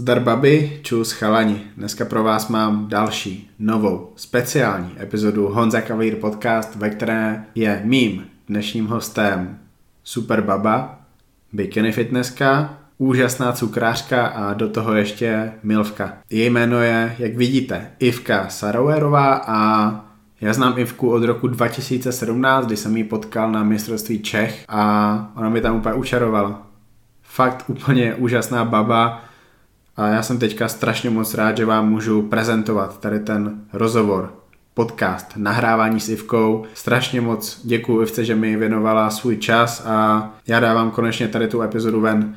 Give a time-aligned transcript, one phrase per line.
[0.00, 1.62] Zdar babi, čus chalani.
[1.76, 8.24] Dneska pro vás mám další, novou, speciální epizodu Honza Kavír podcast, ve které je mým
[8.48, 9.58] dnešním hostem
[10.04, 11.00] super baba,
[11.52, 16.12] bikini fitnesska, úžasná cukrářka a do toho ještě milvka.
[16.30, 19.90] Její jméno je, jak vidíte, Ivka Sarouerová a
[20.40, 25.48] já znám Ivku od roku 2017, kdy jsem ji potkal na mistrovství Čech a ona
[25.48, 26.66] mi tam úplně učarovala.
[27.22, 29.27] Fakt úplně úžasná baba
[29.98, 34.32] a já jsem teďka strašně moc rád, že vám můžu prezentovat tady ten rozhovor,
[34.74, 36.64] podcast, nahrávání s Ivkou.
[36.74, 41.62] Strašně moc děkuji Ivce, že mi věnovala svůj čas a já dávám konečně tady tu
[41.62, 42.34] epizodu ven.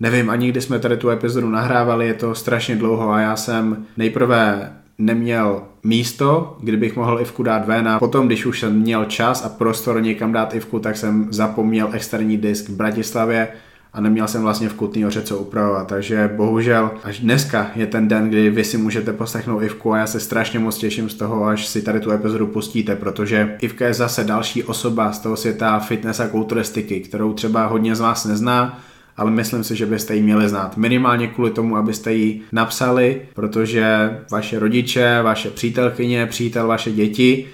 [0.00, 3.86] Nevím ani, kdy jsme tady tu epizodu nahrávali, je to strašně dlouho a já jsem
[3.96, 9.44] nejprve neměl místo, kdybych mohl Ivku dát ven a potom, když už jsem měl čas
[9.44, 13.48] a prostor někam dát Ivku, tak jsem zapomněl externí disk v Bratislavě
[13.96, 18.08] a neměl jsem vlastně v Kutný hoře co upravovat, takže bohužel až dneska je ten
[18.08, 21.44] den, kdy vy si můžete poslechnout Ivku a já se strašně moc těším z toho,
[21.44, 25.78] až si tady tu epizodu pustíte, protože Ivka je zase další osoba z toho světa
[25.78, 28.80] fitness a kulturistiky, kterou třeba hodně z vás nezná,
[29.16, 30.76] ale myslím si, že byste ji měli znát.
[30.76, 37.46] Minimálně kvůli tomu, abyste ji napsali, protože vaše rodiče, vaše přítelkyně, přítel, vaše děti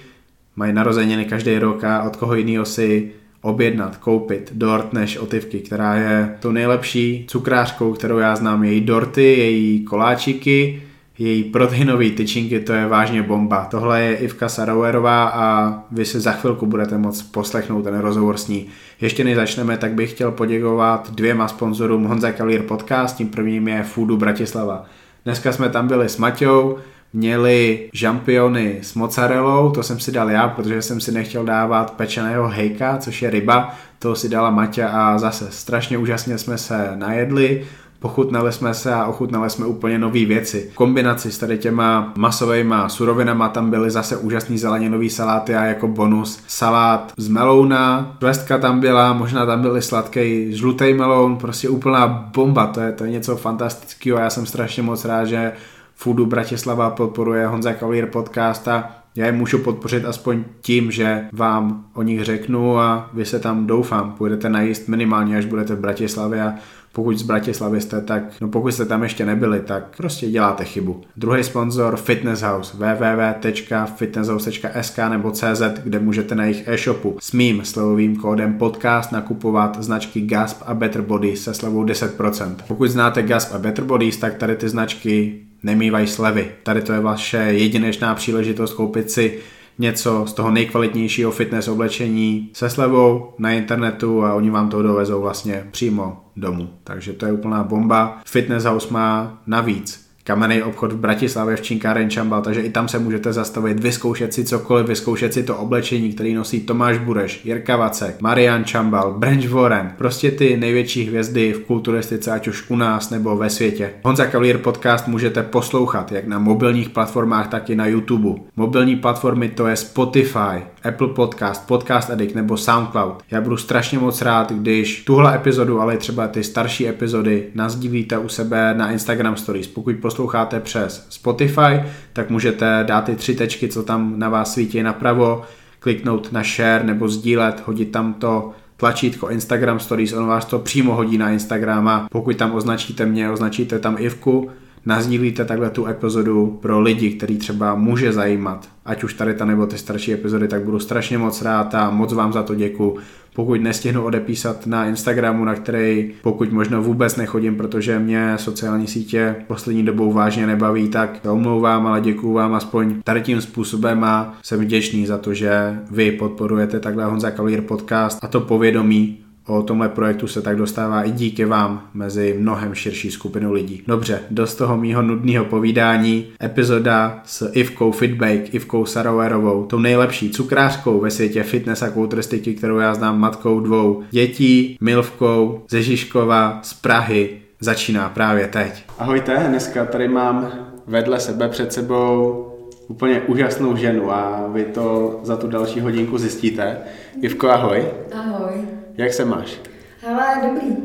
[0.55, 3.11] mají narozeniny každý rok a od koho jiného si
[3.43, 8.63] objednat, koupit dort než otivky, která je tu nejlepší cukrářkou, kterou já znám.
[8.63, 10.83] Její dorty, její koláčiky,
[11.17, 13.67] její proteinové tyčinky, to je vážně bomba.
[13.71, 18.47] Tohle je Ivka Sarouerová a vy si za chvilku budete moct poslechnout ten rozhovor s
[18.47, 18.67] ní.
[19.01, 23.83] Ještě než začneme, tak bych chtěl poděkovat dvěma sponzorům Honza Cavalier Podcast, tím prvním je
[23.83, 24.85] Foodu Bratislava.
[25.25, 26.77] Dneska jsme tam byli s Maťou,
[27.13, 32.47] měli žampiony s mozzarellou, to jsem si dal já, protože jsem si nechtěl dávat pečeného
[32.47, 37.65] hejka, což je ryba, to si dala Maťa a zase strašně úžasně jsme se najedli,
[37.99, 40.69] pochutnali jsme se a ochutnali jsme úplně nové věci.
[40.71, 45.87] V kombinaci s tady těma masovými surovinama tam byly zase úžasný zeleninový saláty a jako
[45.87, 52.07] bonus salát z melouna, švestka tam byla, možná tam byly sladký žlutý meloun, prostě úplná
[52.07, 55.51] bomba, to je, to je něco fantastického a já jsem strašně moc rád, že
[55.95, 61.85] Foodu Bratislava podporuje Honza Cavalier podcast a já je můžu podpořit aspoň tím, že vám
[61.93, 66.43] o nich řeknu a vy se tam doufám, půjdete najíst minimálně, až budete v Bratislavě
[66.43, 66.53] a
[66.91, 71.01] pokud z Bratislavy jste, tak no pokud jste tam ještě nebyli, tak prostě děláte chybu.
[71.17, 78.15] Druhý sponzor Fitness House www.fitnesshouse.sk nebo CZ, kde můžete na jejich e-shopu s mým slovovým
[78.15, 82.55] kódem podcast nakupovat značky Gasp a Better Body se slevou 10%.
[82.67, 86.51] Pokud znáte Gasp a Better Bodies, tak tady ty značky nemývají slevy.
[86.63, 89.39] Tady to je vaše jedinečná příležitost koupit si
[89.79, 95.21] něco z toho nejkvalitnějšího fitness oblečení se slevou na internetu a oni vám to dovezou
[95.21, 96.69] vlastně přímo domů.
[96.83, 98.21] Takže to je úplná bomba.
[98.25, 102.99] Fitness House má navíc kamenný obchod v Bratislavě v Činkáren Čambal, takže i tam se
[102.99, 108.21] můžete zastavit, vyzkoušet si cokoliv, vyzkoušet si to oblečení, který nosí Tomáš Bureš, Jirka Vacek,
[108.21, 113.37] Marian Čambal, Branch Warren, prostě ty největší hvězdy v kulturistice, ať už u nás nebo
[113.37, 113.93] ve světě.
[114.03, 118.41] Honza Cavalier podcast můžete poslouchat jak na mobilních platformách, tak i na YouTube.
[118.55, 123.23] Mobilní platformy to je Spotify, Apple Podcast, Podcast Addict nebo SoundCloud.
[123.31, 128.29] Já budu strašně moc rád, když tuhle epizodu, ale třeba ty starší epizody nazdílíte u
[128.29, 129.67] sebe na Instagram Stories.
[129.67, 131.83] Pokud posloucháte přes Spotify,
[132.13, 135.41] tak můžete dát ty tři tečky, co tam na vás svítí napravo,
[135.79, 140.95] kliknout na share nebo sdílet, hodit tam to tlačítko Instagram Stories, on vás to přímo
[140.95, 144.49] hodí na Instagram a pokud tam označíte mě, označíte tam Ivku,
[144.85, 149.65] nazdílíte takhle tu epizodu pro lidi, který třeba může zajímat, ať už tady ta nebo
[149.65, 152.97] ty starší epizody, tak budu strašně moc rád a moc vám za to děkuji.
[153.35, 159.35] Pokud nestihnu odepísat na Instagramu, na který pokud možno vůbec nechodím, protože mě sociální sítě
[159.47, 164.59] poslední dobou vážně nebaví, tak omlouvám, ale děkuju vám aspoň tady tím způsobem a jsem
[164.59, 169.89] vděčný za to, že vy podporujete takhle Honza Cavalier podcast a to povědomí o tomhle
[169.89, 173.83] projektu se tak dostává i díky vám mezi mnohem širší skupinu lidí.
[173.87, 180.99] Dobře, dost toho mýho nudného povídání, epizoda s Ivkou Fitbake, Ivkou Saroverovou, tou nejlepší cukrářkou
[180.99, 186.73] ve světě fitness a kulturistiky, kterou já znám matkou dvou dětí, Milvkou ze Žižkova z
[186.73, 187.29] Prahy,
[187.59, 188.83] začíná právě teď.
[188.99, 190.51] Ahojte, dneska tady mám
[190.87, 192.49] vedle sebe před sebou
[192.87, 196.77] úplně úžasnou ženu a vy to za tu další hodinku zjistíte.
[197.21, 197.83] Ivko, ahoj.
[198.13, 198.72] Ahoj.
[198.97, 199.59] Jak se máš?
[200.01, 200.75] Hele, dobrý.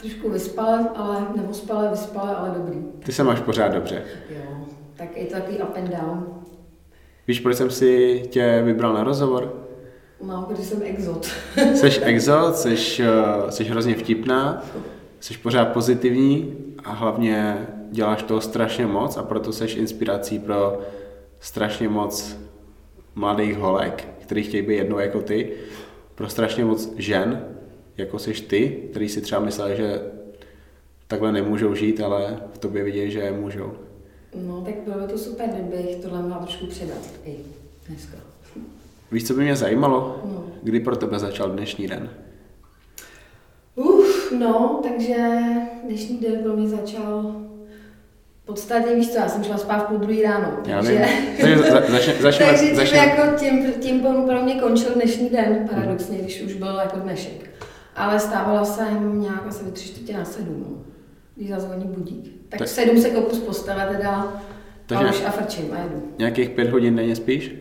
[0.00, 2.78] Trošku vyspale, ale nebo spale, vyspale, ale dobrý.
[3.04, 4.02] Ty se máš pořád dobře.
[4.30, 4.66] Jo,
[4.96, 6.26] tak je to takový up and down.
[7.28, 9.62] Víš, proč jsem si tě vybral na rozhovor?
[10.26, 11.26] No, protože jsem exot.
[11.74, 14.64] Jsi exot, jsi, uh, jsi hrozně vtipná,
[15.20, 16.54] jsi pořád pozitivní
[16.84, 20.78] a hlavně děláš toho strašně moc a proto seš inspirací pro
[21.40, 22.36] strašně moc
[23.14, 25.52] mladých holek, který chtějí být jednou jako ty,
[26.16, 27.44] pro strašně moc žen,
[27.96, 30.00] jako seš ty, který si třeba mysleli, že
[31.06, 33.72] takhle nemůžou žít, ale v tobě vidějí, že je můžou.
[34.46, 37.36] No, tak bylo by to super, kdybych tohle mohla trošku předat i
[37.88, 38.16] dneska.
[39.12, 40.20] Víš, co by mě zajímalo?
[40.24, 40.44] No.
[40.62, 42.10] Kdy pro tebe začal dnešní den?
[43.74, 45.26] Uf, no, takže
[45.84, 47.36] dnešní den pro mě začal
[48.46, 51.06] v podstatě, víš co, já jsem šla spát v půl druhý ráno, takže...
[51.40, 56.18] Takže za, začne, začneme, takže tím, jako tím, tím pro mě končil dnešní den, paradoxně,
[56.18, 57.50] když už byl jako dnešek.
[57.96, 60.82] Ale stávala jsem nějak asi ve tři čtvrtě na sedm, no,
[61.36, 62.32] když zazvoní budík.
[62.48, 64.42] Tak, Tak- v sedm se kopu z postele teda
[64.86, 66.02] Takže- a už a frčím a jedu.
[66.18, 67.54] nějakých pět hodin denně spíš?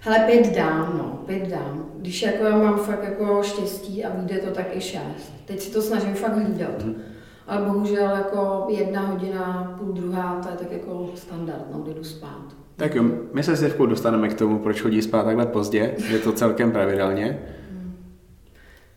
[0.00, 1.86] Hele, pět dám, no, pět dám.
[1.98, 5.32] Když jako já mám fakt jako štěstí a vyjde to, tak i šest.
[5.44, 6.84] Teď si to snažím fakt hlídat.
[6.84, 7.02] Mhm.
[7.46, 12.44] Ale bohužel jako jedna hodina, půl druhá, to je tak jako standard, no, jdu spát.
[12.76, 16.18] Tak jo, my se s Jevkou dostaneme k tomu, proč chodí spát takhle pozdě, je
[16.18, 17.38] to celkem pravidelně.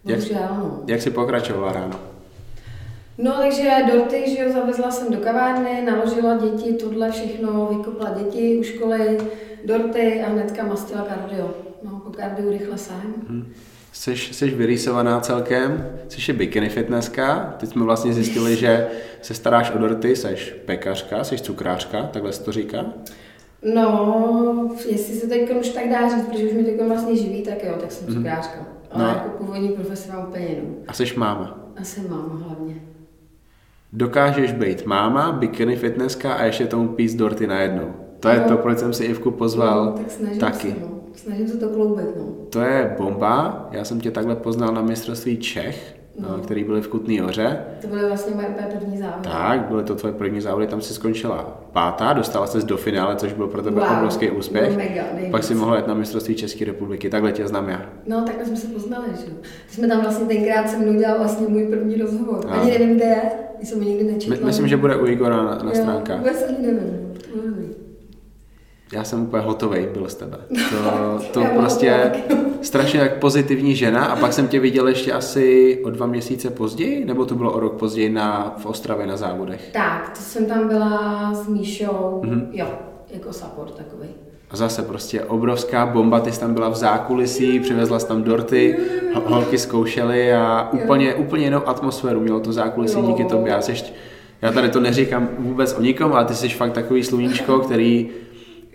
[0.06, 0.84] Jak- Bohužel, no.
[0.88, 2.00] Jak si pokračovala ráno?
[3.18, 8.58] No, takže dorty, že jo, zavezla jsem do kavárny, naložila děti, tohle všechno, vykopla děti
[8.60, 9.18] u školy,
[9.66, 11.52] dorty a hnedka mastila kardio.
[11.84, 13.14] No, po kardiu rychle sem.
[13.30, 13.54] Hm.
[13.92, 18.88] Jsi, jsi vyrýsovaná celkem, jsi je bikini fitnesska, teď jsme vlastně zjistili, že
[19.22, 20.36] se staráš o dorty, jsi
[20.66, 22.86] pekařka, jsi cukrářka, takhle se to říká.
[23.74, 27.64] No, jestli se teď už tak dá říct, protože už mi teď vlastně živí, tak
[27.64, 28.16] jo, tak jsem Mhm.
[28.18, 28.60] cukrářka.
[28.92, 29.10] Ale No.
[29.10, 30.76] jako původní profesi mám úplně jinou.
[30.88, 31.60] A jsi máma.
[31.82, 32.76] Asi mám hlavně.
[33.94, 37.94] Dokážeš být máma, bikini fitnesska a ještě tomu pít dorty najednou.
[38.20, 38.48] To je No.
[38.48, 40.70] to, proč jsem si Ivku pozval no, tak taky.
[40.72, 40.97] se, no.
[41.18, 42.24] Snažím se to kloubit, no.
[42.50, 46.28] To je bomba, já jsem tě takhle poznal na mistrovství Čech, No.
[46.32, 46.44] no.
[46.44, 47.60] který byly v Kutný hoře.
[47.82, 48.48] To byly vlastně moje
[48.80, 49.30] první závody.
[49.30, 53.34] Tak, byly to tvoje první závody, tam si skončila pátá, dostala ses do finále, což
[53.34, 54.68] byl pro tebe Wow, obrovský úspěch.
[54.68, 55.32] byl mega, nejvíc.
[55.32, 57.82] Pak si mohla jet na mistrovství České republiky, takhle tě znám já.
[58.08, 59.38] No, takhle jsme se poznali, že jo.
[59.70, 62.46] Ty jsme tam vlastně tenkrát se mnou dělal vlastně můj první rozhovor.
[62.46, 62.54] No.
[62.62, 63.22] Ani nevím, kde je,
[63.64, 64.46] jsem ho nikdy My, nečetla.
[64.48, 66.18] myslím, že bude u Igora na, na Jo, stránkách.
[66.18, 67.14] Vůbec ani nevím.
[68.94, 70.38] Já jsem úplně hotový byl z tebe.
[70.70, 72.12] To, to prostě
[72.62, 77.06] strašně jak pozitivní žena a pak jsem tě viděl ještě asi o dva měsíce později,
[77.06, 79.70] nebo to bylo o rok později na, v Ostravě na závodech.
[79.74, 82.48] Tak, to jsem tam byla s Míšou, Mhm.
[82.52, 82.68] jo,
[83.14, 84.08] jako support takový.
[84.52, 88.78] A zase prostě obrovská bomba, ty jsi tam byla v zákulisí, přivezla jsi tam dorty,
[89.14, 93.06] ho- holky zkoušely a úplně, úplně jinou atmosféru mělo to zákulisí Jo.
[93.08, 93.52] díky tobě.
[93.54, 93.94] Já, seš,
[94.42, 98.10] já tady to neříkám vůbec o nikom, ale ty jsi fakt takový sluníčko, který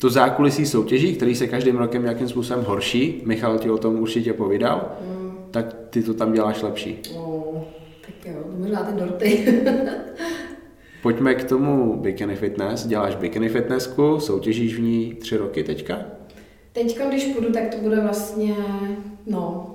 [0.01, 4.33] to zákulisí soutěží, který se každým rokem nějakým způsobem horší, Michal ti o tom určitě
[4.33, 5.33] povídal, Mm.
[5.51, 6.99] tak ty to tam děláš lepší.
[7.15, 7.45] No,
[8.07, 9.45] tak jo, možná ty dorty.
[11.03, 12.87] Pojďme k tomu bikini fitness.
[12.87, 15.99] Děláš bikini fitnessku, soutěžíš v ní tři roky teďka?
[16.73, 18.55] Teď, když půjdu, tak to bude vlastně,
[19.27, 19.75] no,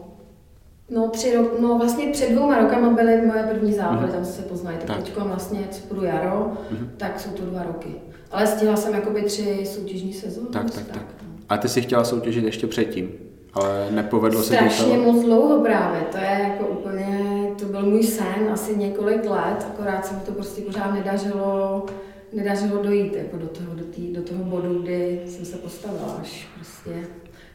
[0.90, 4.12] no, tři rok, no vlastně před dvouma rokama byly moje první závody, Mhm.
[4.12, 4.98] tam se poznají, tak, Tak.
[5.04, 6.90] teď vlastně, co půjdu jaro, Mhm.
[6.98, 7.90] tak jsou to dva roky.
[8.32, 10.48] Ale stihla jsem jakoby tři soutěžní sezóny.
[10.52, 11.06] Tak, tak, tak.
[11.24, 11.30] no.
[11.50, 13.12] A ty jsi chtěla soutěžit ještě předtím,
[13.54, 15.04] ale nepovedlo se ti Strašně to.
[15.12, 17.20] moc dlouho právě, to je jako úplně,
[17.60, 21.86] to byl můj sen asi několik let, akorát se mi to prostě pořád nedařilo,
[22.34, 26.48] nedařilo dojít jako do toho, do, tý, do toho bodu, kdy jsem se postavila až
[26.56, 27.08] prostě.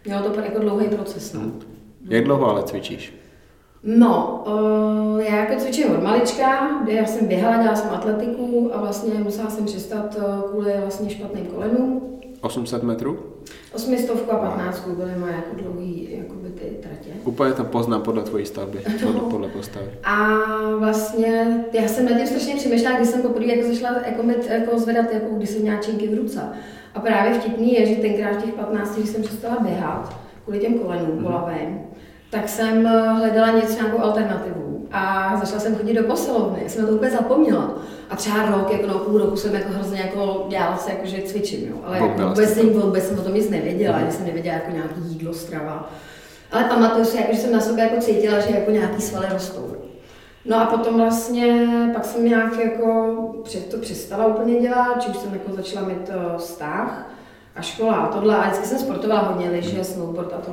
[0.05, 1.41] Mělo to jako dlouhý proces, no.
[2.09, 3.15] Jak dlouho ale cvičíš?
[3.85, 8.81] No, uh, já jako cvičím od malička, kde já jsem běhala, dělala jsem atletiku a
[8.81, 12.03] vlastně musela jsem přestat eh, kvůli vlastně špatným kolenům.
[12.41, 13.19] 800 metrů?
[13.75, 17.11] Osmistovku a patnáctku byly moje jako dlouhý jakoby ty tratě.
[17.25, 19.87] Úplně to poznám podle tvojí stavby, podle, podle postavy.
[20.05, 20.17] A
[20.79, 24.79] vlastně já jsem nad tím strašně přemýšlela, když jsem poprvé jako začala jako, mit, jako
[24.79, 26.41] zvedat, jako když jsem měla činky v ruce.
[26.95, 30.79] A právě vtipný je, že tenkrát v těch 15, když jsem přestala běhat, kvůli těm
[30.79, 31.23] kolenům Mhm.
[31.23, 31.81] bolavým,
[32.33, 34.87] tak jsem eh, hledala něco, nějakou alternativu.
[34.93, 37.71] A začala jsem chodit do posilovny, já jsem na to úplně zapomněla.
[38.11, 41.23] A třeba rok, jako no půl roku jsem jako hrozně jako dělala se, jako, že
[41.23, 41.77] cvičím, jo.
[41.85, 41.99] Ale
[42.29, 44.07] vůbec, jsem, vůbec jsem o tom nic nevěděla, Mhm.
[44.07, 45.91] že jsem nevěděla jako nějaký jídlo, strava.
[46.53, 49.77] Ale pamatuju si, jako, že jsem na sobě jako cítila, že jako nějaký svaly rostou.
[50.45, 55.17] No a potom vlastně, pak jsem nějak jako před to přestala úplně dělat, či už
[55.17, 57.11] jsem jako začala mít uh, vztah
[57.57, 58.37] a škola a tohle.
[58.37, 60.53] A vždycky jsem sportovala hodně, lyže, snowboard a to.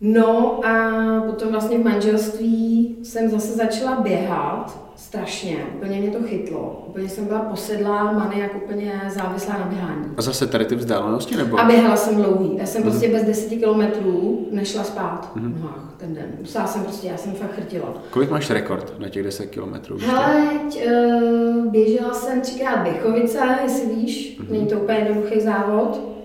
[0.00, 0.90] No a
[1.26, 6.84] potom vlastně v manželství jsem zase začala běhat, strašně, úplně mě to chytlo.
[6.88, 10.04] Úplně jsem byla posedlá, maniak, úplně závislá na běhání.
[10.16, 11.60] A zase tady ty vzdálenosti nebo?
[11.60, 12.56] A běhala jsem dlouhý.
[12.56, 16.26] Já jsem prostě bez 10 kilometrů nešla spát v nohách ten den.
[16.40, 17.94] Musela jsem prostě, já jsem fakt chrtila.
[18.10, 19.98] Kolik máš rekord na těch 10 kilometrů?
[20.00, 20.50] Hele,
[20.86, 26.17] uh, běžela jsem třikrát Běchovice, jestli víš, není to úplně jednoduchý závod.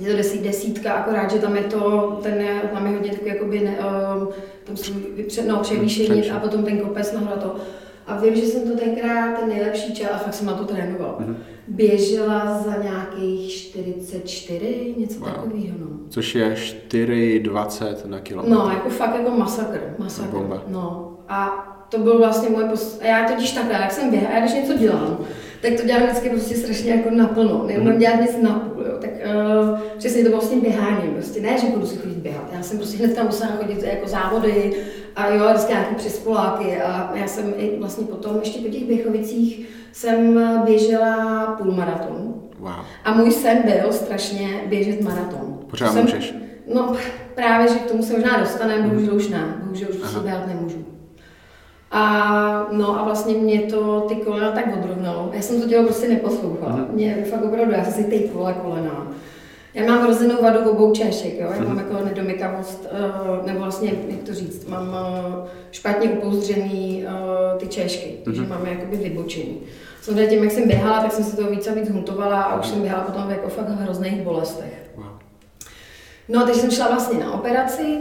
[0.00, 3.30] Je to desít, desítka, akorát, že tam je to, ten je, tam je hodně takový
[3.30, 4.28] jakoby, ne, uh,
[4.64, 4.92] tam jsou
[5.26, 7.56] před, no, převýšení a potom ten kopec nahoru a to.
[8.06, 11.18] A vím, že jsem to tenkrát ten nejlepší čas a fakt jsem na to trénovala.
[11.20, 11.36] Mm-hmm.
[11.68, 15.28] Běžela za nějakých 44, něco wow.
[15.28, 15.78] takového.
[15.78, 15.86] No.
[16.08, 18.54] Což je 4,20 na kilometr.
[18.54, 19.94] No, jako fakt jako masakr.
[19.98, 20.30] masakr.
[20.30, 20.62] Bomba.
[20.68, 21.16] No.
[21.28, 23.00] A to byl vlastně můj pos...
[23.02, 25.18] A já totiž takhle, jak jsem běhala, já když něco dělám,
[25.62, 27.64] tak to dělám vždycky prostě strašně jako naplno.
[27.66, 27.98] Nemůžu mm.
[27.98, 28.98] dělat nic napůl, jo.
[29.00, 31.10] Tak uh, přesně to bylo s tím běháním.
[31.10, 32.50] Prostě ne, že budu si chodit běhat.
[32.52, 34.72] Já jsem prostě hnedka musela chodit jako závody
[35.16, 36.76] a jo, vždycky nějaký přespoláky.
[36.76, 42.34] A já jsem i vlastně potom, ještě po těch Běchovicích, jsem běžela půlmaraton.
[42.58, 42.72] Wow.
[43.04, 45.58] A můj sen byl strašně běžet maraton.
[45.70, 46.34] Pořád jsem, můžeš?
[46.74, 46.96] No
[47.34, 49.44] právě, že k tomu se možná dostaneme, bohužel už ne.
[49.62, 50.95] Bohužel už si běhat nemůžu.
[51.90, 55.30] A, no a vlastně mě to ty kolena tak odrovnalo.
[55.32, 56.76] Já jsem to tělo prostě neposlouchala.
[56.76, 56.88] Mm.
[56.92, 59.12] Mě fakt opravdu, já jsem si tejpovala kolena.
[59.74, 61.48] Já mám rozenou vadu v obou češek, jo?
[61.58, 67.58] já mám jako nedomykavost, uh, nebo vlastně, jak to říct, mám uh, špatně upouzdřený uh,
[67.58, 68.48] ty češky, takže mm-hmm.
[68.48, 69.60] máme jakoby vybočení.
[70.02, 72.66] Samozřejmě tím, jak jsem běhala, tak jsem se toho víc a víc huntovala a už
[72.66, 74.86] jsem běhala potom v jako fakt hrozných bolestech.
[76.28, 77.98] No, takže jsem šla vlastně na operaci,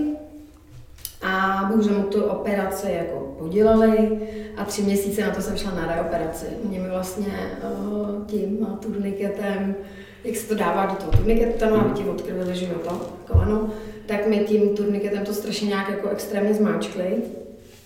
[1.25, 4.19] a bohužel mu tu operaci jako podělali
[4.57, 6.45] a tři měsíce na to jsem šla na reoperaci.
[6.63, 7.25] Mě mi vlastně
[7.63, 9.75] uh, tím turniketem,
[10.23, 13.69] jak se to dává do toho turniketu, tam aby ti odkrvili života, koleno,
[14.05, 17.23] tak mi tím turniketem to strašně nějak jako extrémně zmáčkli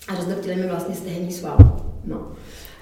[0.08, 1.56] a rozdrtili mi vlastně stehenní sval.
[2.04, 2.32] No.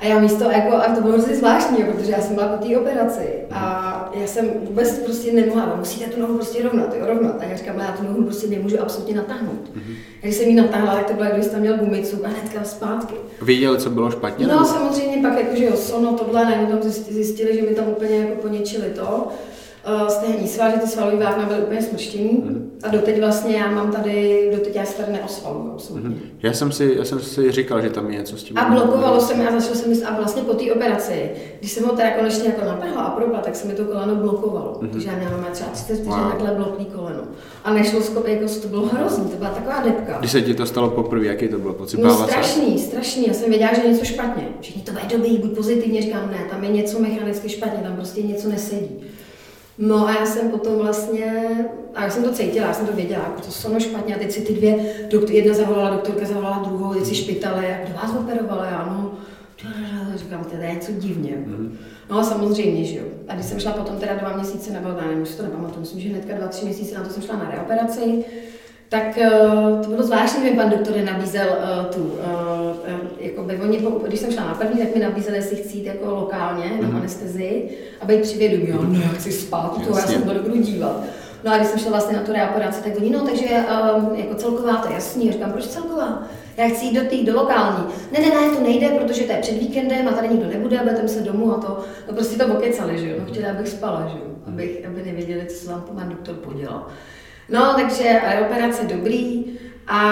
[0.00, 2.78] A já místo, jako, a to bylo hrozně zvláštní, protože já jsem byla po té
[2.78, 7.36] operaci a já jsem vůbec prostě nemohla, musíte tu nohu prostě rovnat, jo, rovnat.
[7.40, 9.70] A já říkám, já tu nohu prostě nemůžu absolutně natáhnout.
[9.76, 9.94] Mm-hmm.
[10.20, 13.14] Když jsem ji natáhla, tak to bylo, když tam měl gumicu a hnedka zpátky.
[13.42, 14.46] Věděli, co bylo špatně?
[14.46, 18.42] No, samozřejmě pak, jakože jo, sono, tohle, najednou tam zjistili, že mi tam úplně jako
[18.42, 19.28] poničili to
[19.88, 22.42] uh, stehenní sval, že ty svalové vlákna byly úplně smrštění.
[22.44, 22.70] Mm.
[22.82, 26.08] A doteď vlastně já mám tady, doteď já se tady neosvaluju absolutně.
[26.08, 26.20] Mm.
[26.42, 28.58] Já jsem, si, já jsem si říkal, že tam je něco s tím.
[28.58, 31.92] A blokovalo se mi a začal jsem a vlastně po té operaci, když jsem ho
[31.92, 34.78] teda konečně jako natrhla a probla, tak se mi to koleno blokovalo.
[34.80, 34.88] Mm.
[34.88, 36.30] Takže já měla třeba 30 wow.
[36.30, 37.20] takhle blokný koleno.
[37.64, 40.18] A nešlo skoro, jako to bylo hrozný, to byla taková depka.
[40.18, 42.00] Když se ti to stalo poprvé, jaký to bylo pocit?
[42.00, 44.48] No strašný, strašný, já jsem věděla, že je něco špatně.
[44.60, 48.22] Všichni to mají dobrý, buď pozitivně, říkám, ne, tam je něco mechanicky špatně, tam prostě
[48.22, 49.00] něco nesedí.
[49.78, 51.46] No a já jsem potom vlastně,
[51.94, 54.32] a já jsem to cítila, já jsem to věděla, jako to sono špatně a teď
[54.32, 58.14] si ty dvě, doktor, jedna zavolala, doktorka zavolala druhou, teď si špitali, a kdo vás
[58.20, 59.18] operoval, já no,
[60.16, 61.30] říkám, to je něco divně.
[61.30, 61.70] Mm-hmm.
[62.10, 63.04] No a samozřejmě, že jo.
[63.28, 66.08] A když jsem šla potom teda dva měsíce, nebo ne, nevím, to nepamatuju, myslím, že
[66.08, 68.24] hnedka dva, tři měsíce na to jsem šla na reoperaci,
[68.88, 69.18] tak
[69.82, 72.18] to bylo zvláštní, že mi pan doktor nabízel uh, tu, uh,
[73.18, 76.14] jako by oni, když jsem šla na první, tak mi nabízeli, jestli chci jít jako
[76.14, 76.96] lokálně na mhm.
[76.96, 78.68] anestezii a být při vědomí.
[78.68, 81.04] Jo, no, já chci spát, to já se to nebudu dívat.
[81.44, 84.34] No a když jsem šla vlastně na tu reoperaci, tak oni, no, takže um, jako
[84.34, 85.26] celková, to je jasný.
[85.26, 86.22] Já říkám, proč celková?
[86.56, 87.84] Já chci jít do, tý, do lokální.
[88.12, 91.08] Ne, ne, ne, to nejde, protože to je před víkendem a tady nikdo nebude, budete
[91.08, 91.78] se domů a to.
[92.08, 93.16] No prostě to okecali, že jo.
[93.20, 94.24] No, chtěli, abych spala, že jo.
[94.46, 96.86] Abych, aby nevěděli, co se vám pan doktor podělal.
[97.48, 99.44] No, takže operace dobrý
[99.86, 100.02] a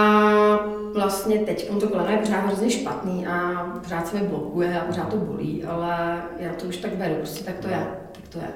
[0.95, 5.09] vlastně teď to koleno je pořád hrozně špatný a pořád se mi blokuje a pořád
[5.09, 8.49] to bolí, ale já to už tak beru, prostě tak to je, tak to je.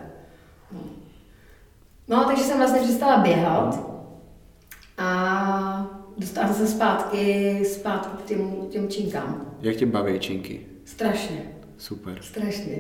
[0.73, 0.81] No,
[2.09, 3.81] no takže jsem vlastně přestala běhat
[4.99, 9.47] a dostala se zpátky, zpátky k těm, těm činkám.
[9.61, 10.67] Jak tě baví činky?
[10.85, 11.43] Strašně.
[11.79, 12.19] Super.
[12.21, 12.77] Strašně.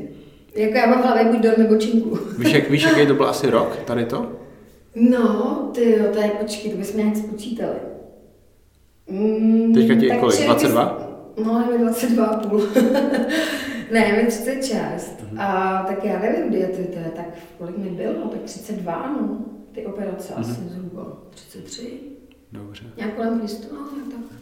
[0.54, 2.19] Jako já mám v hlavě buď dor nebo činku.
[2.38, 4.39] Víš, jak, víš, jaký to byl asi rok, tady to?
[4.94, 7.76] No, ty jo, tady počkej, to bychom nějak spočítali.
[9.11, 11.09] Mm, Teďka ti je kolik, 22?
[11.44, 12.61] No, nevím, 22 a půl.
[13.92, 15.20] ne, nevím, 36.
[15.20, 15.40] Mm-hmm.
[15.40, 17.26] A tak já nevím, kdy je to, to je, tak
[17.59, 19.38] kolik mi bylo, tak 32, no.
[19.73, 20.40] Ty operace mm-hmm.
[20.40, 22.00] asi zhruba 33.
[22.52, 22.85] Dobře.
[22.97, 24.38] Nějak kolem Kristu, no, tak.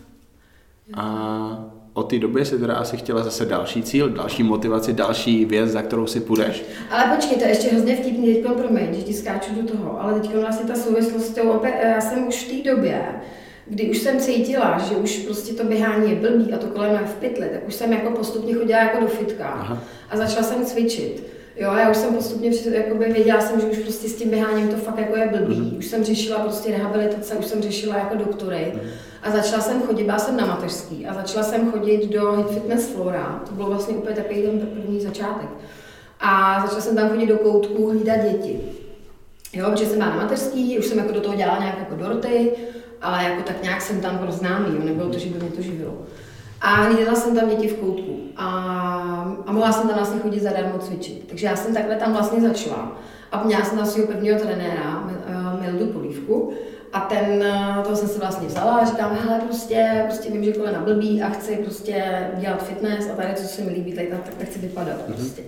[0.95, 5.71] A od té doby si teda asi chtěla zase další cíl, další motivaci, další věc,
[5.71, 6.65] za kterou si půjdeš.
[6.91, 10.21] Ale počkej, to je ještě hrozně vtipný, teď promiň, že ti skáču do toho, ale
[10.21, 13.03] teď vlastně ta souvislost s tou já jsem už v té době,
[13.67, 17.09] kdy už jsem cítila, že už prostě to běhání je blbý a to kolem je
[17.09, 19.83] v pytli, tak už jsem jako postupně chodila jako do fitka Aha.
[20.11, 21.38] a začala jsem cvičit.
[21.59, 24.69] Jo, já už jsem postupně při- jakoby věděla jsem, že už prostě s tím běháním
[24.69, 25.61] to fakt jako je blbý.
[25.61, 25.79] Mm.
[25.79, 28.73] Už jsem řešila prostě rehabilitace, už jsem řešila jako doktory.
[28.75, 28.81] Mm.
[29.23, 32.89] A začala jsem chodit, byla jsem na mateřský a začala jsem chodit do Hit Fitness
[32.89, 33.43] Flora.
[33.49, 35.49] To byl vlastně úplně takový ten první začátek.
[36.21, 38.61] A začala jsem tam chodit do koutků hlídat děti.
[39.53, 42.51] Jo, protože jsem byla na mateřský, už jsem jako do toho dělala nějak jako doroty,
[43.03, 45.63] ale jako tak nějak jsem tam byl známý, jo, nebylo to, že by mě to
[45.63, 45.95] živilo.
[46.61, 48.47] A hlídala jsem tam děti v koutku a,
[49.47, 51.29] a mohla jsem tam vlastně chodit zadarmo cvičit.
[51.29, 52.97] Takže já jsem takhle tam vlastně začala.
[53.33, 56.53] A měla jsem tam svého prvního trenéra, eh, Mildu Polívku,
[56.93, 60.53] a ten, eh, toho jsem si vlastně vzala a říkám, hele, prostě, prostě vím, že
[60.53, 64.35] kolena blbý a chci prostě dělat fitness a tady, co se mi líbí, tady tak,
[64.39, 65.15] tak chci vypadat mm-hmm.
[65.15, 65.43] prostě.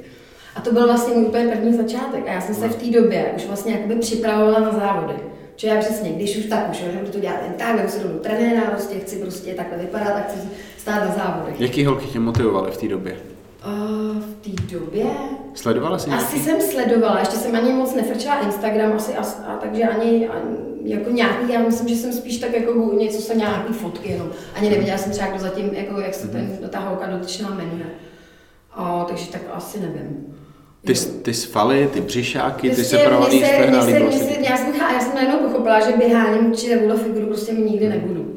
[0.56, 3.32] A to byl vlastně můj úplně první začátek a já jsem se v té době
[3.36, 5.14] už vlastně jakoby připravovala na závody.
[5.56, 8.00] Že já přesně, když už tak už, že budu to dělat jen tak, nebo si
[8.00, 10.38] do trenéra, prostě chci prostě takhle vypadat a chci
[10.80, 11.52] stát na závody.
[11.58, 13.16] Jaký holky tě motivovaly v té době?
[13.66, 15.04] Uh, v té době?
[15.54, 16.24] Sledovala jsi nějaký?
[16.24, 20.56] Asi jsem sledovala, ještě jsem ani moc nefrčila Instagram, asi, a, a takže ani, ani,
[20.84, 24.28] jako nějaký, já myslím, že jsem spíš tak jako něco měla nějaký fotky jenom.
[24.54, 27.86] Ani nevěděla jsem třeba, kdo zatím, jako, jak se ten, ta holka dotyčná jmenuje.
[28.72, 30.26] A, takže tak asi nevím.
[30.84, 33.02] Ty, ty svaly, ty břišáky, ty Prostě se-
[33.46, 34.44] stehna, se- líbilo se se- ti?
[34.50, 38.34] Já jsem, já jsem najednou pochopila, že běháním určitě takovou figuru prostě mi nikdy nebudu.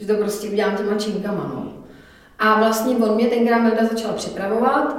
[0.00, 1.72] Že to prostě udělám těma činkama, no.
[2.38, 4.96] A vlastně on mě tenkrát Melda začala připravovat,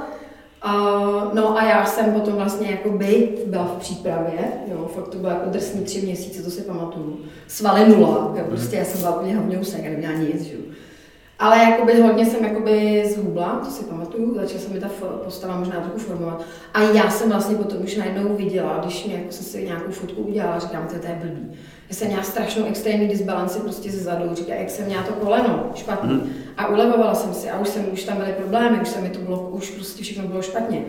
[0.64, 5.18] Uh, no a já jsem potom vlastně jako by byla v přípravě, jo, fakt to
[5.18, 7.18] bylo jako drsný tři měsíce, to si pamatuju.
[7.46, 10.56] Svaly nula, jo, prostě já jsem byla úplně hovňousek, já neměla nic, že.
[11.38, 14.88] Ale jakoby hodně jsem jakoby zhubla, to si pamatuju, začala se mi ta
[15.24, 16.42] postava možná trochu formovat.
[16.74, 20.22] A já jsem vlastně potom už najednou viděla, když mě jako jsem si nějakou fotku
[20.22, 21.58] udělala, říkám, to je blbý.
[21.90, 25.70] Já jsem měla strašnou extrémní disbalanci prostě ze zadu, říká, jak jsem měla to koleno
[25.74, 26.14] špatně.
[26.14, 26.32] Mhm.
[26.56, 29.18] A ulevovala jsem si a už, jsem, už tam byly problémy, už se mi to
[29.18, 30.84] bylo, už prostě všechno bylo špatně.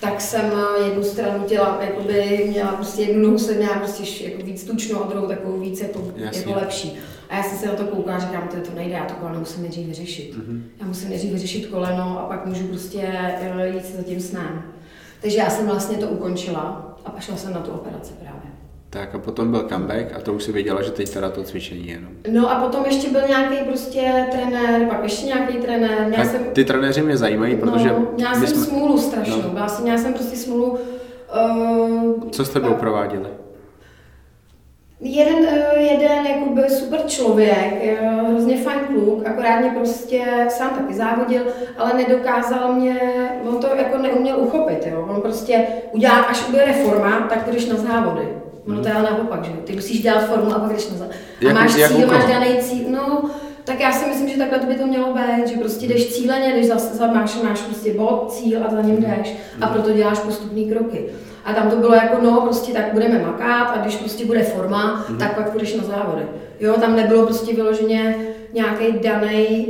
[0.00, 4.42] Tak jsem eh, jednu stranu těla, jakoby měla prostě jednu nohu jsem měla prostě jako
[4.42, 6.40] víc tučnou a druhou takovou víc jako, Jasně.
[6.40, 6.98] jako lepší.
[7.28, 9.40] A já jsem se na to koukala a říkám, to, to nejde, já to koleno
[9.40, 10.36] musím nejdřív vyřešit.
[10.36, 10.64] Mhm.
[10.80, 14.62] Já musím nejdřív vyřešit koleno a pak můžu prostě eh, jít za tím snem.
[15.22, 18.50] Takže já jsem vlastně to ukončila a pašla jsem na tu operaci právě.
[18.92, 21.88] Tak a potom byl comeback a to už si věděla, že teď teda to cvičení
[21.88, 22.10] jenom.
[22.30, 26.06] No a potom ještě byl nějaký prostě trenér, pak ještě nějaký trenér.
[26.08, 28.64] Měla A jsem, ty trenéři mě zajímají, protože no, měla jsem jsme...
[28.64, 29.42] smůlu strašnou.
[29.42, 29.48] No.
[29.48, 30.78] Byla jsem, měla jsem prostě smůlu.
[31.56, 33.26] Uh, Co s tebou prováděli?
[35.00, 37.96] Jeden, eh, jeden jakoby super člověk, eh,
[38.28, 41.42] hrozně fajn kluk, akorát mě prostě sám taky závodil,
[41.78, 43.00] ale nedokázal mě,
[43.48, 45.06] on to jako neuměl uchopit, jo.
[45.10, 48.28] On prostě udělá, až bude reforma, tak jdeš na závody.
[48.70, 49.52] Ono to je ale naopak, že.
[49.64, 51.06] Ty musíš dělat formu a pak jdeš na.
[51.06, 51.08] A
[51.40, 53.30] Jak- máš cíl, máš daný cíl, no,
[53.64, 56.52] tak já si myslím, že takhle to by to mělo být, že prostě jdeš cíleně,
[56.54, 60.18] jdeš zase, za- máš, máš prostě bod, cíl a za ním jdeš a proto děláš
[60.18, 61.04] postupný kroky.
[61.44, 65.04] A tam to bylo jako, no, prostě tak budeme makat a když prostě bude forma,
[65.08, 65.18] Mhm.
[65.18, 66.22] tak pak půjdeš na závody.
[66.60, 68.16] Jo, tam nebylo prostě vyloženě
[68.52, 69.66] nějaký daný,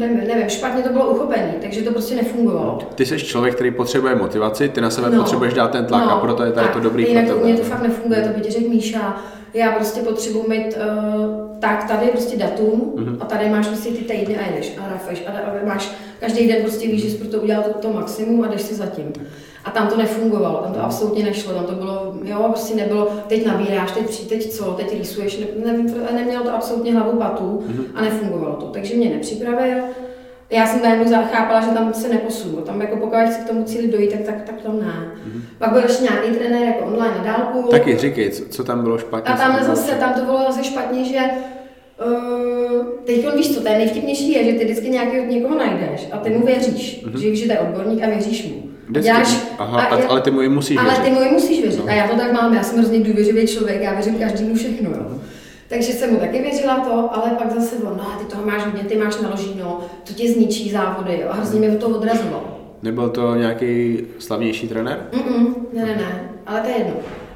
[0.00, 2.78] nevím, nevím, špatně to bylo uchopený, takže to prostě nefungovalo.
[2.94, 6.42] Ty jsi člověk, který potřebuje motivaci, ty na sebe potřebuješ dát ten tlak a proto
[6.42, 7.40] je tady to tak, dobrý pro Jinak tebe.
[7.40, 9.16] u mě to fakt nefunguje, to by ti řekl Míša.
[9.54, 13.16] Já prostě potřebuji mít, uh, tak tady je prostě datum Mhm.
[13.20, 16.62] a tady máš prostě ty týdny a jdeš a rafeš a, a máš každý den
[16.62, 19.12] prostě víš, že jsi pro to udělal to, to maximum a jdeš si zatím.
[19.64, 23.46] A tam to nefungovalo, tam to absolutně nešlo, tam to bylo, jo, prostě nebylo, teď
[23.46, 27.84] nabíráš, teď přijď, teď co, teď rýsuješ, ne, ne, nemělo to absolutně hlavu patů Mhm.
[27.94, 29.76] a nefungovalo to, takže mě nepřipravil.
[30.50, 32.56] Já jsem najednou chápala, že tam se neposunu.
[32.56, 35.10] Tam jako pokud chci k tomu cíli dojít, tak, tak, tak tam ne.
[35.58, 37.68] Pak byl ještě nějaký trenér jako online na dálku.
[37.70, 39.34] Taky říkej, co, co tam bylo špatně.
[39.34, 41.18] A tam bylo zase, tam to bylo zase špatně, že
[42.06, 46.18] uh, teď víš co, to je nejvtipnější je, že ty vždycky nějakého někoho najdeš a
[46.18, 47.18] ty mu věříš, Mhm.
[47.20, 48.69] že že to je odborník a věříš mu.
[48.90, 49.36] Vždycky.
[49.58, 51.04] Aha, a, ale ty mu musíš ale věřit.
[51.04, 51.78] ty mu musíš věřit.
[51.78, 51.84] No.
[51.88, 54.90] A já to tak mám, já jsem hrozně důvěřivý člověk, já věřím každému všechno.
[54.90, 55.18] Jo.
[55.68, 58.82] Takže jsem mu taky věřila to, ale pak zase on, no ty toho máš hodně,
[58.84, 61.28] ty máš naloženo, to tě zničí závody jo.
[61.30, 62.60] a hrozně mě to odrazovalo.
[62.82, 65.06] Nebyl to nějaký slavnější trenér?
[65.12, 66.94] Mm-mm, ne, ne, ne, ale to je jedno.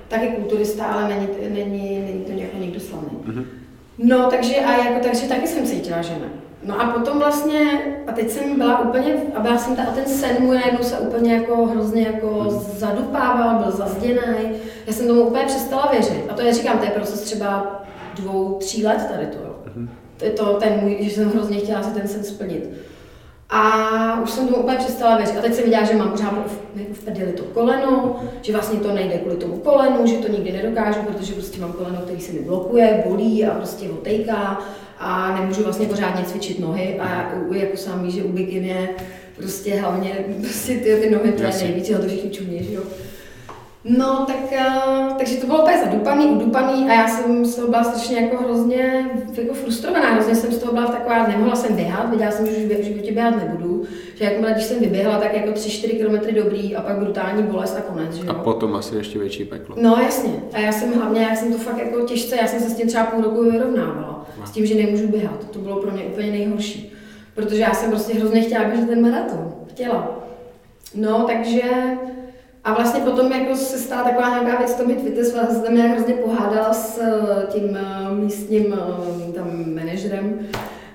[0.09, 3.19] Taky kulturista, ale není, není, není to jako někdo slavný.
[3.25, 3.45] Mhm.
[3.99, 6.29] No, takže, a jako, takže taky jsem cítila, že ne.
[6.65, 10.05] No a potom vlastně, a teď jsem byla úplně, a byla jsem ta, a ten
[10.05, 12.47] sen můj najednou se úplně jako hrozně jako
[12.77, 14.51] zadupával, byl zazděný.
[14.87, 16.25] Já jsem tomu úplně přestala věřit.
[16.29, 17.83] A to já říkám, to je proces třeba
[18.17, 19.55] dvou, tří let tady to, jo.
[20.17, 22.71] To je to ten můj, že jsem hrozně chtěla si ten sen splnit.
[23.51, 25.39] A už jsem tomu úplně přestala věřit.
[25.39, 28.93] A teď jsem viděla, že mám pořád v, v prdeli to koleno, že vlastně to
[28.93, 32.41] nejde kvůli tomu kolenu, že to nikdy nedokážu, protože prostě mám koleno, který se mi
[32.41, 34.61] blokuje, bolí a prostě otejká
[35.05, 38.89] a nemůžu vlastně pořádně cvičit nohy a jako sám víš, že u bikiny
[39.37, 42.83] prostě hlavně prostě ty, ty nohy, to je nejvíc, to všichni čumí, že jo.
[43.85, 47.85] No, tak, eh, takže to bylo úplně zadupaný, udupaný a já jsem z toho byla
[47.85, 52.09] strašně jako hrozně jako frustrovaná, hrozně jsem z toho byla v taková, nemohla jsem běhat,
[52.11, 55.51] věděla jsem, že už v životě běhat nebudu, že jakmile, když jsem vyběhla, tak jako
[55.51, 58.31] 3-4 km dobrý a pak brutální bolest a konec, že jo.
[58.31, 59.77] A potom asi ještě větší peklo.
[59.79, 60.33] No jasně.
[60.53, 62.89] A já jsem hlavně, já jsem to fakt jako těžce, já jsem se s tím
[62.89, 64.27] třeba půl roku vyrovnávala.
[64.45, 65.51] S tím, že nemůžu běhat.
[65.51, 66.93] To bylo pro mě úplně nejhorší.
[67.35, 69.55] Protože já jsem prostě hrozně chtěla běžet ten maraton.
[69.71, 70.19] Chtěla.
[70.95, 71.63] No, takže
[72.65, 75.91] a vlastně potom jako se stala taková nějaká věc, to mi Twitter se tam nějak
[75.91, 80.39] hrozně pohádala s eh, tím eh, místním eh, tam manažerem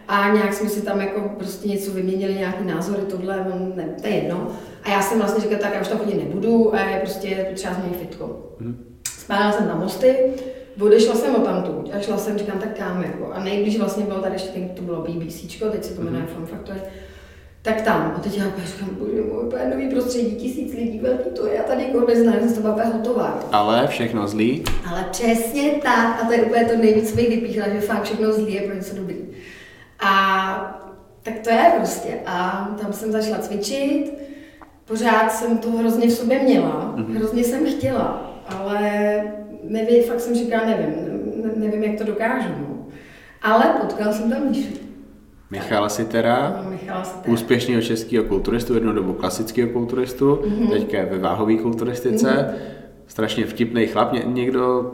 [0.08, 4.14] a nějak jsme si tam jako prostě něco vyměnili, nějaký názory, tohle, ne, to je
[4.14, 4.48] jedno.
[4.84, 7.74] A já jsem vlastně říkala, tak já už tam chodit nebudu a je prostě třeba
[7.74, 8.56] změnit fitko.
[9.20, 10.16] Spálela jsem na mosty,
[10.82, 13.34] odešla jsem o tamtud a šla jsem, říkám, tak kam jako.
[13.34, 16.80] A nejblíž vlastně bylo tady ještě, to bylo BBC, teď se to jmenuje Fun Factory.
[17.62, 21.30] Tak tam, a teď já úplně říkám, bože můj, úplně nový prostředí, tisíc lidí, velký
[21.30, 23.39] to je, a tady nikoho neznám, jsem to úplně hotová.
[23.52, 24.63] Ale všechno zlý.
[24.89, 28.34] Ale přesně tak, a to je úplně to nejvíc, co bych vypíchla, že fakt všechno
[28.34, 29.15] zlý je pro něco dobrý.
[30.00, 30.86] A
[31.24, 32.19] tak to je prostě.
[32.26, 34.13] A tam jsem začala cvičit,
[34.86, 37.15] pořád jsem to hrozně v sobě měla, mm-hmm.
[37.15, 38.89] hrozně jsem chtěla, ale
[39.63, 40.93] nevím, fakt jsem říkala, nevím,
[41.43, 42.50] ne, nevím, jak to dokážu.
[42.50, 42.88] No.
[43.41, 44.88] Ale potkal jsem tam Míšu.
[45.52, 50.70] Michala si teda, No, Michala úspěšného českého kulturistu, jednu dobu klasického kulturistu, mm-hmm.
[50.72, 52.54] teďka je ve váhové kulturistice, mm-hmm.
[53.08, 54.94] strašně vtipný chlap, Ně, někdo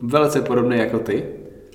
[0.00, 1.24] velice podobný jako ty.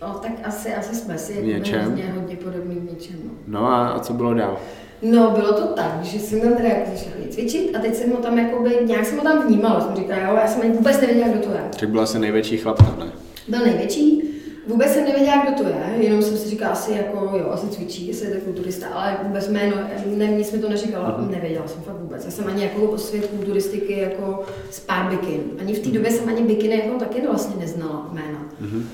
[0.01, 1.85] No, tak asi, asi jsme si V něčem.
[1.85, 3.15] hodně, hodně podobný v něčem.
[3.23, 3.59] No.
[3.59, 4.57] No a, a co bylo dál?
[5.01, 8.17] No, bylo to tak, že jsem tam teda jako začala cvičit a teď jsem ho
[8.17, 11.27] tam jakoby, nějak jsem ho tam vnímala, jsem říkala, jo, já jsem ani vůbec nevěděla,
[11.27, 11.61] kdo to je.
[11.71, 13.05] Řekl byl asi největší chlap tam, ne?
[13.47, 14.24] Byl největší,
[14.67, 18.07] vůbec jsem nevěděla, kdo to je, jenom jsem si říkala asi jako, jo, asi cvičí,
[18.07, 21.31] jestli je to kulturista, ale vůbec jméno, ne, nic mi to neříkala, Mhm.
[21.31, 22.25] nevěděla jsem fakt vůbec.
[22.25, 25.41] Já jsem ani jako svět kulturistiky jako z pár bikin.
[25.59, 28.45] Ani v té době jsem ani bikiny jako taky vlastně neznala jména.
[28.59, 28.89] Mhm.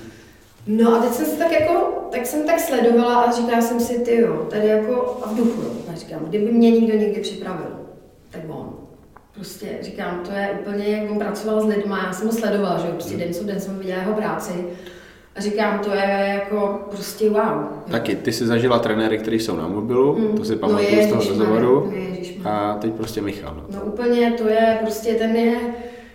[0.67, 3.99] No a teď jsem se tak jako, tak jsem tak sledovala a říkala jsem si,
[3.99, 5.69] ty jo, tady jako a v duchu, jo.
[5.93, 7.67] A říkám, kdyby mě někdo někdy připravil,
[8.31, 8.73] tak on.
[9.35, 12.87] Prostě říkám, to je úplně, jak on pracoval s lidmi, já jsem ho sledovala, že
[12.87, 14.53] jo, prostě den co den jsem viděla jeho práci.
[15.35, 17.63] A říkám, to je jako prostě wow.
[17.91, 20.37] Taky, ty jsi zažila trenéry, kteří jsou na mobilu, Mm.
[20.37, 21.91] to si No pamatuju z toho rozhovoru.
[21.91, 22.59] no ježišmarja.
[22.59, 23.55] A teď prostě Michal.
[23.57, 23.63] No.
[23.75, 25.55] No úplně to je, prostě ten je,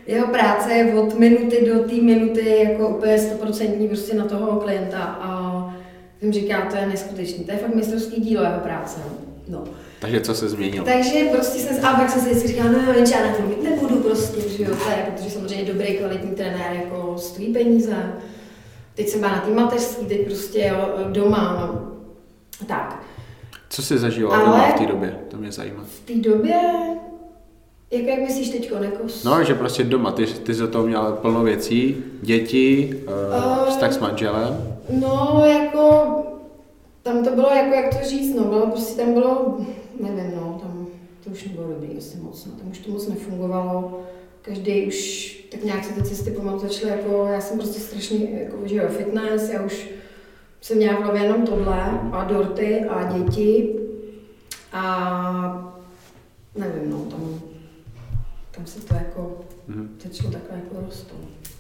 [0.07, 4.99] jeho práce je od minuty do té minuty jako úplně stoprocentní prostě na toho klienta
[4.99, 5.63] a
[6.21, 9.01] jsem říká, to je neskutečný, to je fakt mistrovský dílo jeho práce.
[9.49, 9.65] No.
[10.01, 10.85] Takže co se změnilo?
[10.85, 13.65] Takže prostě jsem, a pak jsem si vždycky říkala, no jo, jenže já na tom
[13.65, 17.97] nebudu prostě, že jo, to je, protože samozřejmě dobrý kvalitní trenér jako stojí peníze.
[18.97, 21.93] Teď jsem byla na té mateřský, teď prostě jo, doma, no.
[22.67, 23.03] Tak.
[23.69, 25.19] Co jsi zažila Ale- doma v té době?
[25.31, 25.85] To mě zajímá.
[25.87, 26.61] V té době,
[27.91, 31.13] jak, jak myslíš teď, jako No, že prostě doma, ty, ty jsi do toho měla
[31.13, 34.77] plno věcí, děti, uh, vztah s manželem.
[34.91, 36.07] No, jako,
[37.03, 39.57] tam to bylo, jako, jak to říct, no, bylo, prostě tam bylo,
[40.01, 40.87] nevím, no, tam
[41.25, 44.01] to už nebylo dobrý asi moc, no, tam už to moc nefungovalo,
[44.47, 48.57] každý už, tak nějak se ty cesty pomalu začaly, jako, já jsem prostě strašně, jako,
[48.65, 49.89] že jo, fitness, já už
[50.61, 53.77] jsem měla v hlavě jenom tohle, a dorty, a děti,
[54.73, 55.73] a
[56.57, 57.41] nevím, no, tam,
[58.51, 59.97] tam se to jako, Mhm.
[60.05, 61.17] začalo takhle jako rostou.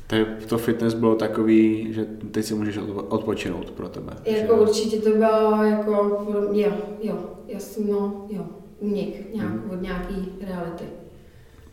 [0.07, 0.16] To,
[0.49, 4.12] to fitness bylo takový, že teď si můžeš odpo- odpočinout pro tebe.
[4.25, 4.61] Jako že?
[4.61, 5.92] určitě to bylo jako,
[6.53, 6.72] jo,
[7.03, 7.18] jo,
[7.49, 8.46] jasně, no, jo,
[8.81, 9.70] únik nějak, Mhm.
[9.70, 10.85] od nějaký reality.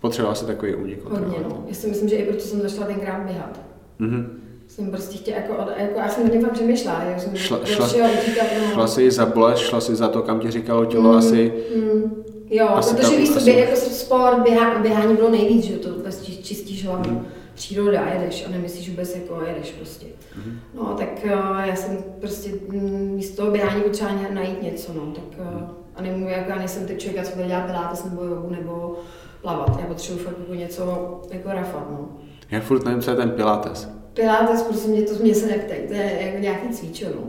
[0.03, 1.63] Potřeboval si takový únik od Hodně, no.
[1.67, 3.59] Já si myslím, že i proto jsem začala tenkrát běhat.
[3.99, 4.39] Mhm.
[4.67, 7.97] Jsem prostě chtěla, jako, jako já jsem hodně fakt přemýšlela, já jsem Šla- prostě, šla-
[7.97, 8.71] jo, utíkat, no.
[8.73, 11.53] Šla si za bolest, šla si za to, kam ti říkalo tělo Mm, asi.
[11.75, 15.89] mm, jo, asi protože tam- víš, asi- jako sport, běhá, běhání bylo nejvíc, že to
[15.93, 17.25] vůbec či- čistíš hlavu, Mhm.
[17.53, 20.05] příroda, jedeš a nemyslíš vůbec jako jedeš prostě.
[20.37, 20.59] Mhm.
[20.73, 25.23] No, tak uh, já jsem prostě mm, místo toho běhání potřeba najít něco, no, tak
[25.55, 25.61] uh,
[25.95, 28.95] a nemůžu, jako já nejsem typ člověka, co bude dělat pilates nebo jogu nebo
[29.43, 30.83] plavat, já potřebuji fakt jako něco
[31.31, 32.09] jako rafat, no.
[32.51, 33.89] Já furt nevím, co je ten pilates.
[34.13, 37.21] Pilates, prosím mě, to mě se neptej, to je jako nějaký cvičo, no.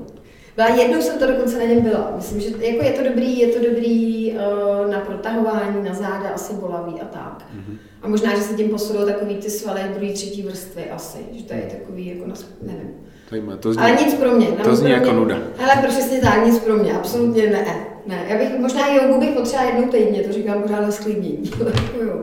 [0.56, 2.12] Byla jednou jsem to dokonce na něm byla.
[2.16, 6.54] Myslím, že jako je to dobrý, je to dobrý uh, na protahování, na záda, asi
[6.54, 7.44] bolavý a tak.
[7.54, 7.78] Mhm.
[8.02, 11.54] A možná, že se tím posunou takový ty svaly druhý, třetí vrstvy asi, že to
[11.54, 12.90] je takový jako, na, nevím.
[13.30, 13.82] Zajímavé, to zní.
[13.82, 14.46] Ale nic pro mě.
[14.46, 15.38] to zní pro jako mě, nuda.
[15.56, 17.66] Hele, přesně tak, nic pro mě, absolutně ne.
[18.06, 18.24] ne.
[18.28, 21.70] Já bych, možná jogu bych potřeba jednou týdně, to říkám pořád na jako
[22.04, 22.22] jo.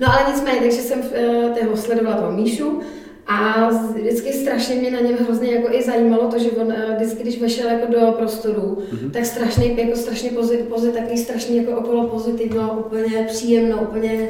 [0.00, 2.80] No ale nicméně, takže jsem uh, toho sledovala toho Míšu
[3.26, 7.22] A vždycky strašně mě na něm hrozně jako i zajímalo to, že on eh, vždycky,
[7.22, 9.10] když vešel jako do prostoru, mm-hmm.
[9.10, 14.28] tak strašně, jako strašně pozit, pozit, takový strašně jako okolo pozitivno, úplně příjemno, úplně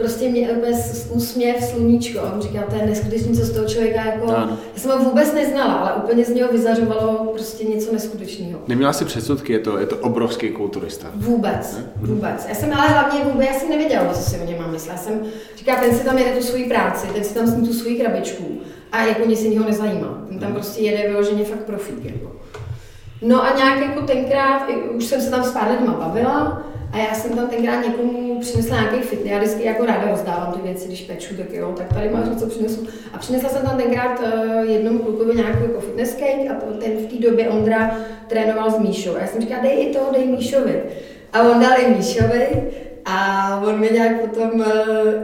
[0.00, 0.76] prostě mě úplně
[1.10, 2.20] úsměv, sluníčko.
[2.20, 4.26] A on říká, to je neskutečný, co z toho člověka jako...
[4.36, 4.58] Ano.
[4.74, 8.60] Já jsem ho vůbec neznala, ale úplně z něho vyzařovalo prostě něco neskutečného.
[8.68, 11.10] Neměla si předsudky, je to, je to obrovský kulturista.
[11.14, 11.84] Vůbec, ne?
[11.96, 12.46] vůbec.
[12.48, 14.92] Já jsem ale hlavně vůbec, já si nevěděla, co si o něm mám myslet.
[14.92, 15.20] Já jsem
[15.56, 18.60] říká, ten si tam jede tu svoji práci, ten si tam sní tu svoji krabičku
[18.92, 20.24] a jako nic jiného nezajímá.
[20.28, 20.54] Ten tam hmm.
[20.54, 22.04] prostě jede vyloženě fakt profík.
[22.04, 22.32] Jako.
[23.22, 27.14] No a nějak jako tenkrát, už jsem se tam s pár lidma bavila, a já
[27.14, 29.20] jsem tam tenkrát někomu přinesla nějaký fit.
[29.24, 32.46] Já vždycky jako ráda rozdávám ty věci, když peču, tak jo, tak tady máš něco
[32.46, 32.86] přinesu.
[33.12, 37.06] A přinesla jsem tam tenkrát uh, jednomu klukovi nějaký jako fitness cake a ten v
[37.06, 39.16] té době Ondra trénoval s Míšou.
[39.16, 40.82] A já jsem říkala, dej i to, dej Míšovi.
[41.32, 42.48] A on dal i Míšovi
[43.04, 44.66] a on mě nějak potom uh,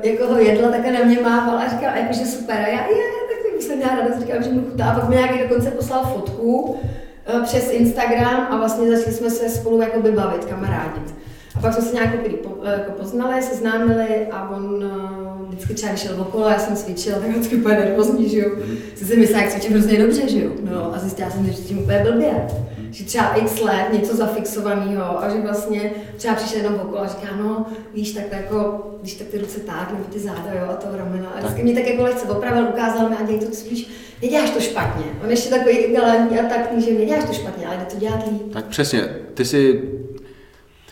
[0.03, 2.57] jako ho jedla, tak na mě mával a říkal, jakože super.
[2.57, 2.97] A já, je,
[3.29, 4.85] tak jsem měla ráda, říkala, že mu chutá.
[4.85, 9.49] A pak mi nějaký dokonce poslal fotku uh, přes Instagram a vlastně začali jsme se
[9.49, 11.26] spolu jakoby bavit, kamarádit.
[11.57, 16.21] A pak jsme se nějak jako, jako poznali, seznámili a on uh, vždycky třeba vyšel
[16.21, 18.51] okolo, já jsem cvičila, tak vždycky úplně nervózní, že jo.
[18.67, 18.77] Mm.
[19.07, 20.51] si myslela, jak cvičím hrozně dobře, že jo.
[20.71, 22.33] No a zjistila jsem, že cvičím úplně blbě.
[22.79, 22.93] Mm.
[22.93, 27.29] Že třeba x let něco zafixovaného a že vlastně třeba přišel jenom okolo a říká,
[27.39, 30.97] no víš, tak jako, když tak ty ruce tak, nebo ty záda, jo, a to
[30.97, 31.29] ramena.
[31.29, 33.89] A vždycky mě tak jako lehce opravil, ukázal mi a děj to spíš,
[34.23, 35.05] neděláš to špatně.
[35.25, 38.53] On ještě takový galantní a tak, že neděláš to špatně, ale jde to dělat líp.
[38.53, 39.83] Tak přesně, ty si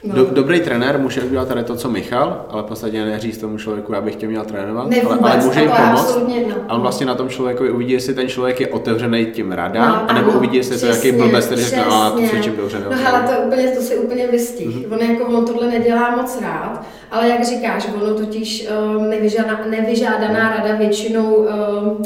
[0.05, 0.15] No.
[0.15, 3.93] Do, dobrý trenér může udělat tady to, co Michal, ale v podstatě neříct tomu člověku,
[3.93, 6.19] já bych tě měl trénovat, ne, vůbec, ale, ale může jim pomoct.
[6.49, 6.55] No.
[6.69, 10.11] A on vlastně na tom člověku uvidí, jestli ten člověk je otevřený tím rada, no,
[10.11, 12.79] anebo ano, uvidí, jestli přesně, to je blbec, který řekne, a to cvičím dobře.
[12.91, 14.69] No ale to, úplně, to si úplně vystih.
[14.69, 14.93] Mm-hmm.
[14.93, 20.57] On, jako, on tohle nedělá moc rád, ale jak říkáš, ono totiž um, nevyžádaná, nevyžádaná
[20.57, 22.03] rada většinou um,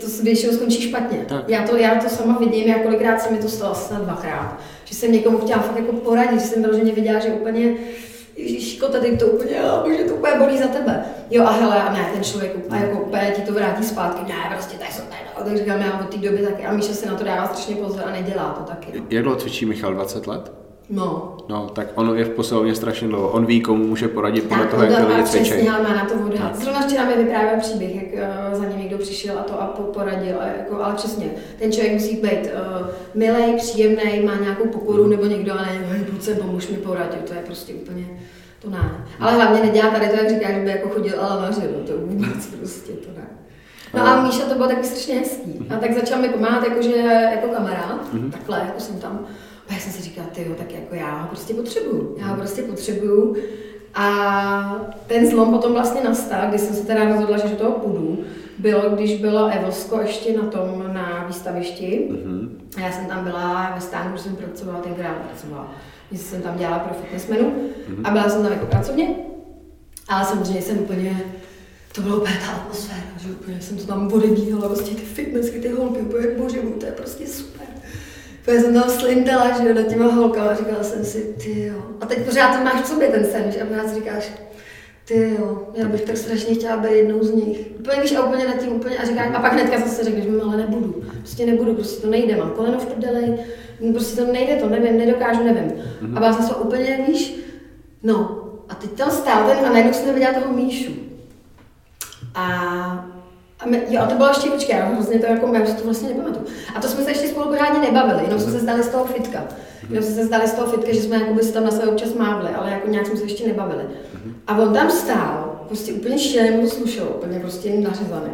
[0.00, 1.18] to většinou skončí špatně.
[1.28, 1.44] Tak.
[1.48, 4.58] Já to, já to sama vidím, já kolikrát se mi to stalo snad dvakrát
[4.92, 7.74] že jsem někomu chtěla fakt jako poradit, že jsem vyloženě viděla, že úplně
[8.36, 9.56] Ježíško, tady to úplně,
[9.98, 11.04] že to úplně bolí za tebe.
[11.30, 14.50] Jo a hele, a ne, ten člověk a jako úplně ti to vrátí zpátky, ne,
[14.54, 15.44] prostě to je super, no.
[15.44, 18.02] tak říkám, já od té doby taky, a Míša se na to dává strašně pozor
[18.06, 18.98] a nedělá to taky.
[18.98, 19.06] No.
[19.10, 20.61] Jak dlouho cvičí Michal, 20 let?
[20.92, 21.36] No.
[21.48, 23.28] No, tak on je v posilovně strašně dlouho.
[23.28, 25.68] On ví, komu může poradit podle toho, jak to lidi cvičí.
[25.68, 26.56] Ale má na to odhad.
[26.56, 30.36] Zrovna včera mi vyprávěl příběh, jak uh, za ním někdo přišel a to a poradil.
[30.40, 32.50] A jako, ale přesně, ten člověk musí být
[32.80, 35.10] uh, milý, příjemný, má nějakou pokoru, mm.
[35.10, 37.24] nebo někdo, ale ne, pojď se, pomůž mi poradit.
[37.28, 38.06] To je prostě úplně,
[38.62, 39.06] to ne.
[39.20, 41.92] Ale hlavně nedělá tady to, jak říká, že by jako chodil ale na no, to
[42.06, 43.26] vůbec prostě to ne.
[43.94, 45.66] No a Míša to bylo taky strašně hezký.
[45.70, 46.96] A tak začal mi pomáhat jakože
[47.32, 48.30] jako kamarád, mm-hmm.
[48.30, 49.26] takhle, jako jsem tam
[49.72, 52.16] a já jsem si říkala, ty tak jako já ho prostě potřebuju.
[52.18, 53.36] Já ho prostě potřebuju.
[53.94, 58.24] A ten zlom potom vlastně nastal, když jsem se teda rozhodla, že do toho půjdu,
[58.58, 62.08] bylo, když bylo Evosko ještě na tom, na výstavišti.
[62.10, 62.48] Mm-hmm.
[62.76, 65.74] A já jsem tam byla ve stánu, že jsem pracovala, tenkrát pracovala.
[66.10, 68.00] Když jsem tam dělala pro fitnessmenu mm-hmm.
[68.04, 69.14] a byla jsem tam jako pracovně.
[70.08, 71.20] Ale samozřejmě jsem úplně,
[71.94, 75.68] to bylo úplně ta atmosféra, že úplně jsem to tam odebíhala, prostě ty fitnessky, ty
[75.68, 77.62] holky, úplně bože, to je prostě super.
[78.44, 81.82] Protože jsem tam slintala, že jo, nad těma holkama, říkala jsem si, ty jo.
[82.00, 84.32] A teď pořád to máš v sobě ten sen, že a pořád si říkáš,
[85.04, 87.70] ty jo, já bych tak strašně chtěla být jednou z nich.
[87.78, 90.56] Úplně víš, a úplně nad tím úplně, a říkáš, a pak hnedka zase řekneš, ale
[90.56, 93.38] nebudu, prostě nebudu, prostě to nejde, mám koleno v prdeli,
[93.80, 95.72] no, prostě to nejde, to nevím, nedokážu, nevím.
[95.72, 96.16] Mm-hmm.
[96.16, 97.36] A byla jsem to úplně, víš,
[98.02, 100.92] no, a teď tam stál ten a najednou jsem neviděla toho Míšu.
[102.34, 103.12] A
[103.64, 106.08] a my, jo, a to bylo ještě, počkej, já hrozně to jako, já to vlastně
[106.08, 106.46] nepamatuju.
[106.74, 109.44] A to jsme se ještě spolu pořádně nebavili, jenom jsme se zdali z toho fitka.
[109.88, 111.86] Jenom jsme se zdali z toho fitka, že jsme jako by se tam na sebe
[111.86, 113.84] občas mávli, ale jako nějak jsme se ještě nebavili.
[114.46, 118.32] A on tam stál, prostě úplně šíleně mu to slušelo, úplně prostě nařezaný.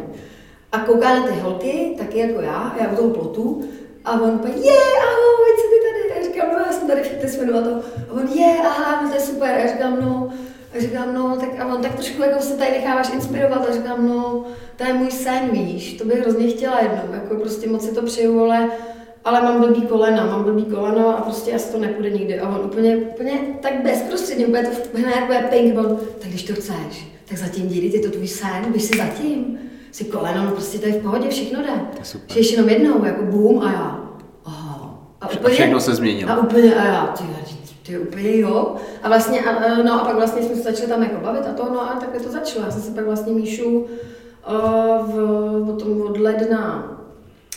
[0.71, 3.63] A kouká na ty holky, taky jako já, já u toho plotu,
[4.05, 6.13] a on úplně, je, ahoj, co ty tady?
[6.13, 7.75] A já říkám, no já jsem tady fitness a to.
[8.09, 9.49] A on, je, aha, no to je super.
[9.49, 10.29] A já říkám, no,
[10.75, 14.07] a říkám, no, tak a on tak trošku jako se tady necháváš inspirovat a říkám,
[14.07, 17.95] no, to je můj sen, víš, to bych hrozně chtěla jednou, jako prostě moc si
[17.95, 18.69] to přeju, ale,
[19.25, 22.39] ale mám blbý kolena, mám blbý koleno a prostě asi to nepůjde nikdy.
[22.39, 26.53] A on úplně, úplně tak bezprostředně, úplně to hned bude pink, on, tak když to
[26.53, 29.59] chceš, tak zatím díry, je to tvůj sen, běž si zatím.
[29.91, 32.03] Si koleno, no prostě to je v pohodě, všechno jde.
[32.27, 34.09] Že ještě jenom jednou, jako boom a já.
[34.45, 34.99] Aha.
[35.21, 36.31] A, úplně, všechno se změnilo.
[36.31, 37.23] A úplně a já, ty,
[37.89, 38.75] ty úplně jo.
[39.03, 41.69] A vlastně, a, no a pak vlastně jsme se začali tam jako bavit a to,
[41.73, 42.65] no a takhle to začalo.
[42.65, 43.85] Já jsem se pak vlastně Míšu
[45.01, 45.13] v,
[45.65, 46.95] potom od ledna,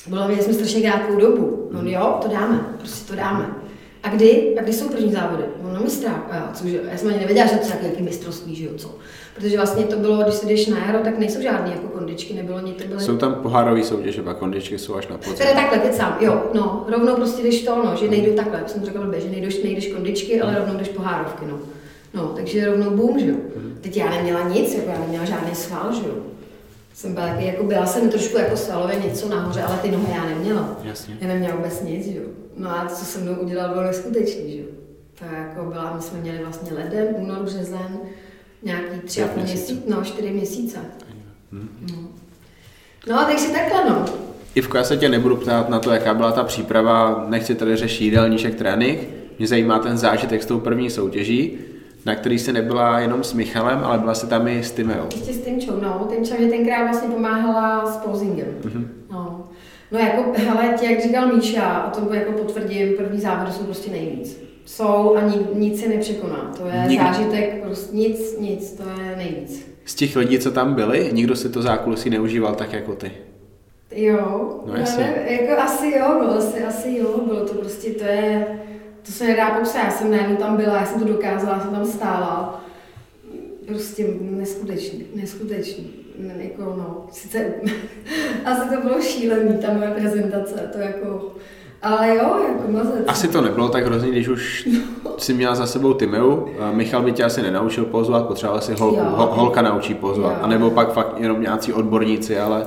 [0.07, 1.69] bylo mě jsme strašně krátkou dobu.
[1.73, 3.55] No jo, to dáme, prostě to dáme.
[4.03, 4.57] A kdy?
[4.59, 5.45] A kdy jsou první závody?
[5.63, 6.27] No na mistrák.
[6.31, 6.81] A já, cože?
[6.91, 8.99] Já jsem ani nevěděla, že to je nějaký mistrovství, že jo, co?
[9.35, 12.61] Protože vlastně to bylo, když se jdeš na jaro, tak nejsou žádné jako kondičky, nebylo
[12.61, 13.01] nic, to byly...
[13.01, 15.35] Jsou tam pohárové soutěže, pak kondičky jsou až na podzim.
[15.37, 18.69] Teda takhle, teď sám, jo, no, rovnou prostě jdeš to, no, že nejdu takhle, jak
[18.69, 21.59] jsem řekla blbě, že nejdeš, nejdeš kondičky, ale rovnou jdeš pohárovky, no.
[22.15, 23.37] No, takže rovnou boom, že jo.
[23.81, 26.15] Teď já neměla nic, jako já neměla žádný sval, že jo.
[26.95, 30.25] Jsem byla, taky, jako byla jsem trošku jako svalově něco nahoře, ale ty nohy já
[30.25, 30.77] neměla.
[30.83, 31.17] Jasně.
[31.21, 32.25] Já neměla vůbec nic, že jo.
[32.57, 34.67] No a co se mnou udělal, bylo neskutečný, že jo.
[35.19, 38.01] To jako byla, my jsme měli vlastně leden, únor, březen,
[38.63, 39.83] nějaký tři a půl měsíce.
[39.89, 40.79] no, čtyři měsíce.
[41.53, 41.69] Hm.
[41.91, 42.09] No.
[43.09, 44.05] no, takže takhle, no.
[44.55, 48.05] Ivko, já se tě nebudu ptát na to, jaká byla ta příprava, nechci tady řešit
[48.05, 49.01] jídelníček, trénink.
[49.39, 51.59] Mě zajímá ten zážitek s tou první soutěží,
[52.07, 55.07] na který jsi nebyla jenom s Michalem, ale byla jsi tam i s Tymeou.
[55.17, 56.07] Ještě s Tymčou, no.
[56.11, 58.49] Tymča mě tenkrát vlastně pomáhala s posingem.
[58.65, 58.89] Mhm.
[59.13, 59.49] No.
[59.93, 63.91] no jako, hele, ti, jak říkal Míša, a to jako potvrdím, první závody jsou prostě
[63.91, 64.43] nejvíc.
[64.65, 66.53] Jsou a ni, nic se nepřekoná.
[66.59, 67.05] To je Nikdy.
[67.05, 69.67] zážitek, prostě nic, nic, to je nejvíc.
[69.85, 73.11] Z těch lidí, co tam byli, nikdo si to zákulisí neužíval tak jako ty.
[73.95, 75.05] Jo, No jasně.
[75.29, 78.47] nevím, jako asi jo, no, asi, asi jo, bylo to prostě, to je,
[79.07, 81.71] to se nedá popsat, já jsem najednou tam byla, já jsem to dokázala, já jsem
[81.71, 82.65] tam stála,
[83.67, 87.55] prostě neskutečný, neskutečný, Ne, jako no, sice,
[88.45, 91.35] asi to bylo šílený, ta moje prezentace, to jako,
[91.83, 93.05] ale jo, jako mazec.
[93.07, 94.69] Asi to nebylo tak hrozný, když už
[95.19, 96.37] si měla za sebou Tymeu.
[96.61, 98.79] A Michal by tě asi nenaučil pozvat, potřeboval si Jo.
[99.17, 100.33] ho, holka naučí pozvat.
[100.33, 100.39] Jo.
[100.43, 102.67] A nebo pak fakt jenom nějací odborníci, ale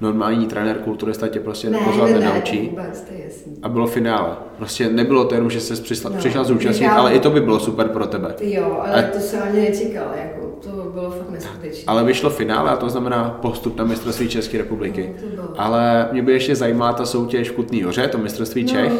[0.00, 2.68] normální trenér, kulturista tě prostě ne, pozvat ne, ne, nenaučí.
[2.70, 3.52] vůbec, to je jasný.
[3.62, 4.28] A bylo finále.
[4.56, 6.16] Prostě nebylo to jenom, že jsi přišla, No.
[6.18, 8.34] přišla zúčastnit, Michal- ale i to by bylo super pro tebe.
[8.40, 11.84] Jo, ale A- to se ani nečekal, jako, to bylo fakt neskutečné.
[11.86, 15.14] Ale vyšlo finále a to znamená postup na mistrovství České republiky.
[15.16, 15.48] No, to bylo.
[15.60, 18.68] Ale mě by ještě zajímala ta soutěž v Kutný hoře, to mistrovství No.
[18.68, 18.92] Čech.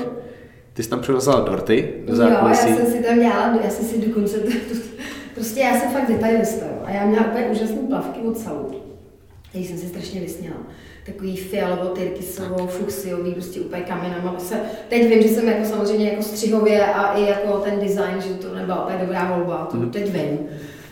[0.72, 2.68] Ty jsi tam přivezla dorty do Jo, já zákulisí.
[2.77, 4.37] jsem si tam dělala, já jsem si dokonce,
[5.35, 6.66] prostě já jsem fakt detailista.
[6.85, 8.77] A já měla úplně úžasné plavky od Salut.
[9.53, 10.57] Teď jsem si strašně vysněla.
[11.07, 14.35] Takový fialovo, tyrkysovo, fuxiový, prostě úplně kamenama.
[14.38, 14.55] Se,
[14.88, 18.55] teď vím, že jsem jako samozřejmě jako střihově a i jako ten design, že to
[18.55, 19.90] nebyla úplně dobrá volba, to Mhm.
[19.90, 20.38] teď vím.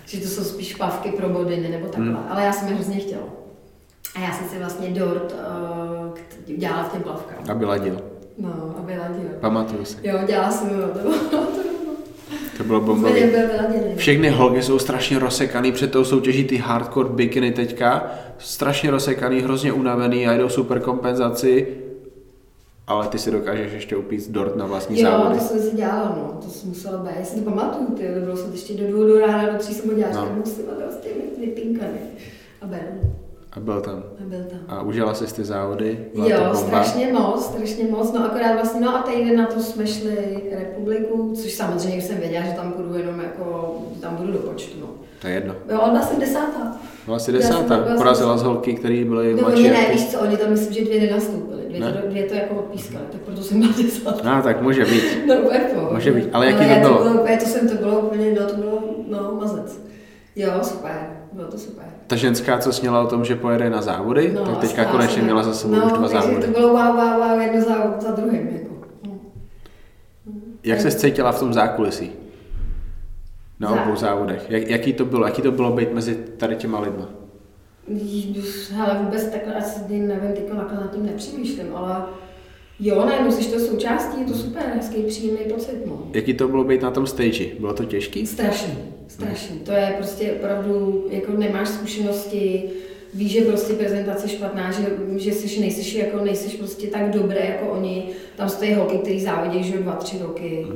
[0.06, 2.18] Že to jsou spíš plavky pro bodiny nebo takhle, Mhm.
[2.30, 3.22] ale já jsem je hrozně chtěla.
[4.16, 5.34] A já jsem si vlastně dort
[6.48, 7.50] uh, dělala v těm plavkách.
[7.50, 8.00] A byla díl.
[8.38, 9.30] No, aby ladila.
[9.40, 9.96] Pamatuju si.
[10.02, 12.94] Jo, dělala jsem jo, to bylo, to bylo.
[13.12, 13.94] Vyladěný.
[13.96, 18.04] Všechny holky jsou strašně rozsekaný před tou soutěží, ty hardcore bikiny teďka.
[18.38, 21.66] Strašně rozsekaný, hrozně unavený a jdou super kompenzaci.
[22.90, 25.38] Ale ty si dokážeš ještě upít dort na vlastní Jo, závody.
[25.38, 27.10] to jsem si dělala, no, to jsem musela být.
[27.18, 29.74] Já si to pamatuju, ty, to bylo jsem ještě do dvou do rána, do tří
[29.74, 30.26] jsem ho dělala, No.
[30.30, 30.36] no.
[30.36, 31.08] musím a prostě
[31.40, 31.98] vypinkany.
[32.62, 32.78] A byl,
[33.52, 33.96] A byl tam.
[33.98, 34.58] a byl tam.
[34.68, 35.98] A užila jsi ty závody?
[36.14, 36.54] Byla to Jo, bomba?
[36.56, 38.12] strašně moc, strašně moc.
[38.12, 40.16] No akorát vlastně, no a týden na to jsme šli
[40.58, 44.86] republiku, což samozřejmě jsem věděla, že tam půjdu jenom jako, tam budu do počtu, no.
[45.20, 45.54] To je jedno.
[45.70, 46.76] Jo, byla jsem desátá.
[47.06, 47.78] Byla jsi desátá.
[47.96, 49.64] Porazila z holky, které byly No mladší.
[49.64, 51.59] jak ne, víš co, oni tam myslím, že dvě nenastoupily.
[51.70, 51.92] Dvě, Ne?
[51.92, 54.36] to, dvě to jako odpískaly, tak proto jsem byla desátá.
[54.36, 55.02] No, tak může být.
[55.26, 55.94] No pohodě.
[55.94, 56.98] Může být, ale jaký No, to bylo?
[56.98, 59.80] To bylo úplně, to jsem, to bylo úplně, no to bylo, no mazec.
[60.36, 60.92] Jo, super,
[61.32, 61.84] bylo to super.
[62.06, 65.42] Ta ženská, co sněla o tom, že pojede na závody, No, tak teďka konečně měla
[65.42, 66.46] za sebou no, už dva takže závody.
[66.46, 68.48] to bylo wow, wow, wow, jedno za, za druhým.
[68.52, 68.74] Jako.
[69.06, 69.12] No.
[70.64, 72.12] Jak se cítila v tom zákulisí?
[73.60, 74.46] Na obou závodech.
[74.50, 75.24] Jak, jaký to bylo?
[75.26, 77.08] Jaký to bylo být mezi tady těma lidma?
[78.72, 82.06] Hele, vůbec takhle asi nevím, teď nad tím nepřemýšlím, ale
[82.80, 86.02] jo, najednou jsi to součástí, je to super, hezký, příjemný pocit, no.
[86.14, 87.46] Jaký to bylo být na tom stage?
[87.58, 88.26] Bylo to těžký?
[88.26, 88.74] Strašný,
[89.08, 89.58] strašný.
[89.58, 92.70] To je prostě opravdu, jako nemáš zkušenosti,
[93.14, 94.82] víš, že prostě prezentace špatná, že,
[95.16, 98.08] že jsi, nejsiš, jako, nejsiš prostě tak dobré jako oni.
[98.36, 100.66] Tam stojí holky, který závodí, že dva, tři roky.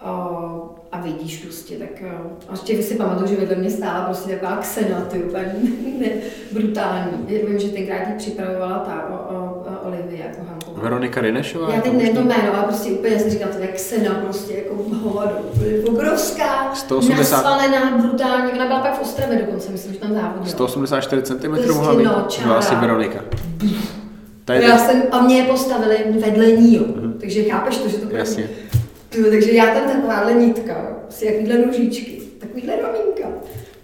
[0.00, 2.10] A, a vidíš prostě, tak eh,
[2.48, 5.54] a ještě si pamatuju, že vedle mě stála prostě taková ksena, ty úplně
[6.00, 6.06] ne,
[6.52, 7.12] brutální.
[7.28, 10.82] Já Vím, že tenkrát ji připravovala ta o, o, o Olivia jako Hanková.
[10.82, 11.74] Veronika Rinešová?
[11.74, 14.74] Já teď nevím to jméno, ale prostě úplně jsem říkala, to je ksena, prostě jako
[15.02, 15.36] hovado,
[15.88, 20.46] obrovská, 180 nasvalená, brutální, ona byla pak v Ostravě dokonce, myslím, že tam závodila.
[20.46, 22.04] 184 cm Prostě mohla být?
[22.04, 22.46] no, čára.
[22.46, 23.20] Byla asi Veronika.
[24.52, 26.84] Je Já jsem, a mě je postavili vedle ní, jo.
[27.20, 28.48] takže chápeš to, že to bude- Jasně.
[29.08, 33.28] Tyjo, takže já tam takováhle nítka, prostě jakýhle nožičky, takovýhle ramínka.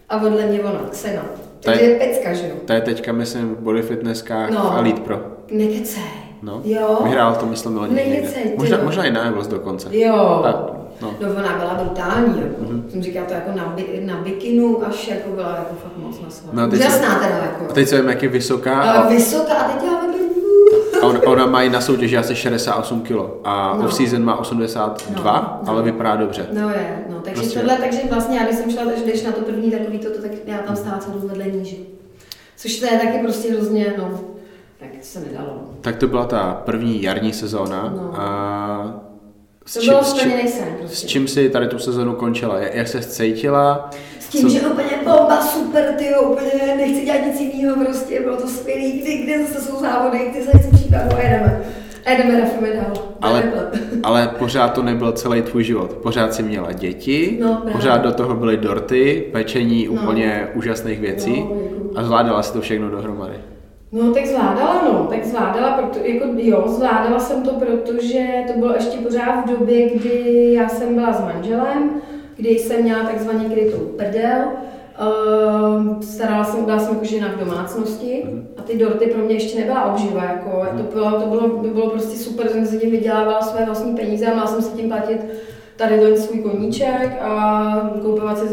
[0.08, 0.80] A vedle mě ona,
[1.70, 2.54] je- Takže je pecka, že jo?
[2.64, 4.70] To je teďka, myslím, v body fitnesskách No.
[4.74, 5.20] v Elite Pro.
[5.50, 6.02] Nekecej.
[6.42, 6.60] No.
[6.64, 6.98] Jo.
[7.04, 7.94] Vyhrál to, myslím, loni.
[7.94, 9.88] Nekecej, ty Možná, možná i Evos dokonce.
[9.96, 10.40] Jo.
[10.42, 10.56] Tak,
[11.02, 11.14] no.
[11.20, 12.62] No ona byla brutální, jako.
[12.62, 12.90] Mm-hmm.
[12.90, 16.30] Jsem říkala to jako na, bi, na bikinu, až jako byla jako fakt moc na
[16.52, 17.64] No, teď Úžasná teda jako.
[17.70, 18.82] A teď se vím, jak je vysoká.
[18.82, 20.23] A A vysoká a teď já vedle
[21.06, 23.84] on, ona má na soutěži asi 68 kg a No.
[23.88, 25.72] off-season má 82, No, no.
[25.72, 26.46] ale vypadá dobře.
[26.52, 29.40] No je, no, takže Prostě- tohle, takže vlastně já když jsem šla, když na to
[29.40, 31.76] první takový toto, tak já tam stála celou vedle níže.
[32.56, 34.20] Což to je taky prostě hrozně, no,
[34.80, 35.60] tak to se nedalo.
[35.80, 38.12] Tak to byla ta první jarní sezóna No.
[38.20, 39.00] a
[39.66, 41.06] s To čím, bylo s, čím, sen s prostě.
[41.06, 42.58] čím si tady tu sezonu končila?
[42.58, 43.90] Jak, jak se cítila?
[44.34, 48.46] Tím, Co- že úplně bomba, super, ty úplně nechci dělat nic jiného, prostě bylo to
[48.46, 51.60] skvělý, kdy, kde zase jsou závody, ty se chci přípravu a jedeme.
[52.06, 52.92] A jedeme, rafujeme dál.
[53.22, 53.52] Ale,
[54.02, 55.92] ale pořád to nebyl celý tvůj život.
[55.92, 57.72] Pořád si měla děti, No, právě.
[57.72, 59.92] pořád do toho byly dorty, pečení No.
[60.02, 61.56] úplně úžasných věcí No,
[61.94, 63.34] a zvládala si to všechno dohromady.
[63.92, 68.74] No, tak zvládala, no, tak zvládala, proto, jako jo, zvládala jsem to, protože to bylo
[68.74, 71.90] ještě pořád v době, kdy já jsem byla s manželem,
[72.36, 74.44] kdy jsem měla takzvaně krytou prdel,
[75.00, 78.24] Uh, starala jsem, byla jsem jako žena v domácnosti
[78.56, 81.90] a ty dorty pro mě ještě nebyla obživa, jako, to, bylo, to, bylo, to bylo
[81.90, 85.20] prostě super, jsem si tím vydělávala své vlastní peníze a měla jsem si tím platit
[85.76, 88.46] tady ten svůj koníček a koupovat si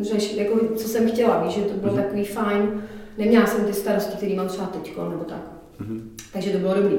[0.00, 2.82] řešit, jako, co jsem chtěla, víš, že to bylo takový fajn.
[3.18, 5.42] Neměla jsem ty starosti, které mám třeba teď, nebo tak.
[6.32, 6.96] Takže to bylo dobrý.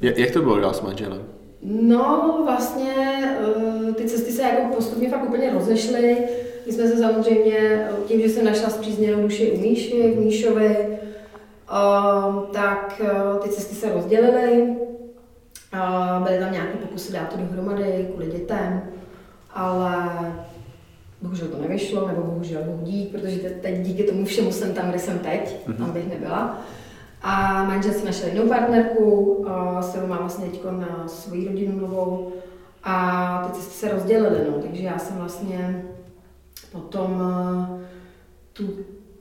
[0.00, 1.22] Jak, jak to bylo dál s manželem?
[1.64, 2.94] No, vlastně
[3.88, 6.18] eh, ty cesty se jako postupně fakt úplně rozešly.
[6.66, 10.76] My jsme se samozřejmě, eh, tím, že jsem našla zpřízněnou duši u Míši, v Míšovi,
[10.78, 13.02] eh, tak
[13.42, 14.76] ty cesty se rozdělily.
[16.24, 18.82] Byly tam nějaké pokusy dát to dohromady kvůli dětem,
[19.54, 19.96] ale
[21.22, 24.90] bohužel to nevyšlo, nebo bohužel Bůh dík, protože te- teď díky tomu všemu jsem tam,
[24.90, 26.60] kde jsem teď, tam bych nebyla.
[27.26, 29.46] A manžel si našel jinou partnerku,
[29.80, 32.32] s kterou má vlastně teď na svoji rodinu novou.
[32.82, 35.84] A ty cesty se rozdělily, no, takže já jsem vlastně
[36.72, 37.22] potom
[37.80, 37.86] eh,
[38.52, 38.64] tu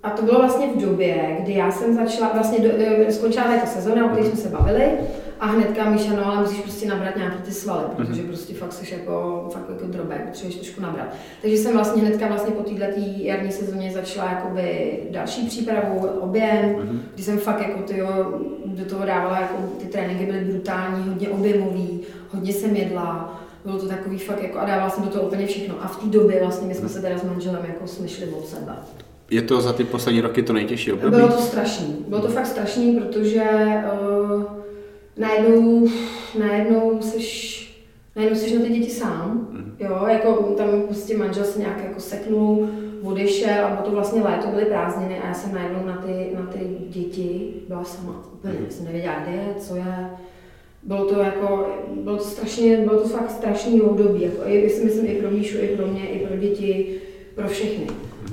[0.03, 2.69] a to bylo vlastně v době, kdy já jsem začala, vlastně do,
[3.13, 4.91] skončila ta sezóna, o které jsme se bavili,
[5.39, 8.93] a hnedka Míša, no ale musíš prostě nabrat nějaký ty svaly, protože prostě fakt jsi
[8.93, 11.07] jako, fakt jako drobé, potřebuješ trošku nabrat.
[11.41, 16.75] Takže jsem vlastně hnedka vlastně po této jarní sezóně začala jakoby další přípravu, objem,
[17.13, 21.99] kdy jsem fakt jako tyjo, do toho dávala, jako ty tréninky byly brutální, hodně objemový,
[22.29, 25.75] hodně jsem jedla, bylo to takový fakt jako a dávala jsem do toho úplně všechno.
[25.81, 28.47] A v té době vlastně my jsme se teda s manželem jako jsme šli od
[28.47, 28.73] sebe.
[29.29, 31.15] Je to za ty poslední roky to nejtěžší období?
[31.15, 31.95] Bylo to strašný.
[32.07, 33.43] Bylo to fakt strašný, protože
[34.31, 34.43] uh,
[35.17, 35.87] najednou,
[36.39, 37.59] najednou seš,
[38.15, 39.47] najednou seš na ty děti sám.
[39.79, 42.69] Jo, jako tam prostě manžel se nějak jako seknul,
[43.03, 46.59] odešel a to vlastně léto, byly prázdniny a já jsem najednou na ty, na ty
[46.89, 48.23] děti byla sama.
[48.33, 50.09] Úplně jsem nevěděla, kde je, co je.
[50.83, 51.67] Bylo to jako,
[52.03, 55.57] bylo to strašně, bylo to fakt strašný období, jako i, si myslím i pro Míšu,
[55.57, 57.01] i pro mě, i pro děti,
[57.35, 57.87] pro všechny.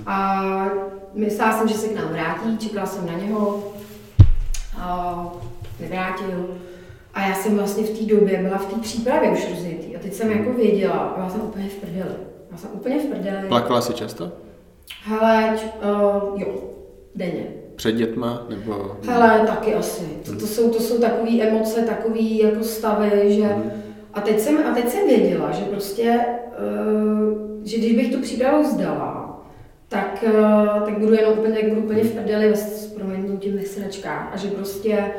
[0.06, 0.70] A
[1.14, 3.72] myslela jsem, že se k nám vrátí, čekala jsem na něho,
[4.78, 5.32] a
[5.80, 6.48] nevrátil.
[7.14, 9.96] A já jsem vlastně v té době byla v té přípravě už rozjetý.
[9.96, 12.14] A teď jsem jako věděla, a byla jsem úplně v prdeli.
[12.50, 13.48] Já jsem úplně v prdeli.
[13.48, 14.32] Plakala jsi často?
[15.04, 16.48] Hele, uh, jo,
[17.14, 17.46] denně.
[17.76, 18.46] Před dětma?
[18.48, 18.96] Nebo...
[19.06, 20.04] Hele, taky asi.
[20.24, 23.56] To, to jsou, to jsou takové emoce, takové jako stavy, že...
[24.14, 26.20] A teď jsem, a teď jsem věděla, že prostě,
[26.58, 27.34] uh,
[27.64, 29.42] že když bych tu přípravu vzdala,
[29.88, 34.30] tak, uh, tak budu jenom úplně, budu úplně v prdeli ve s proměnutím ve sračkách.
[34.32, 35.12] A že prostě,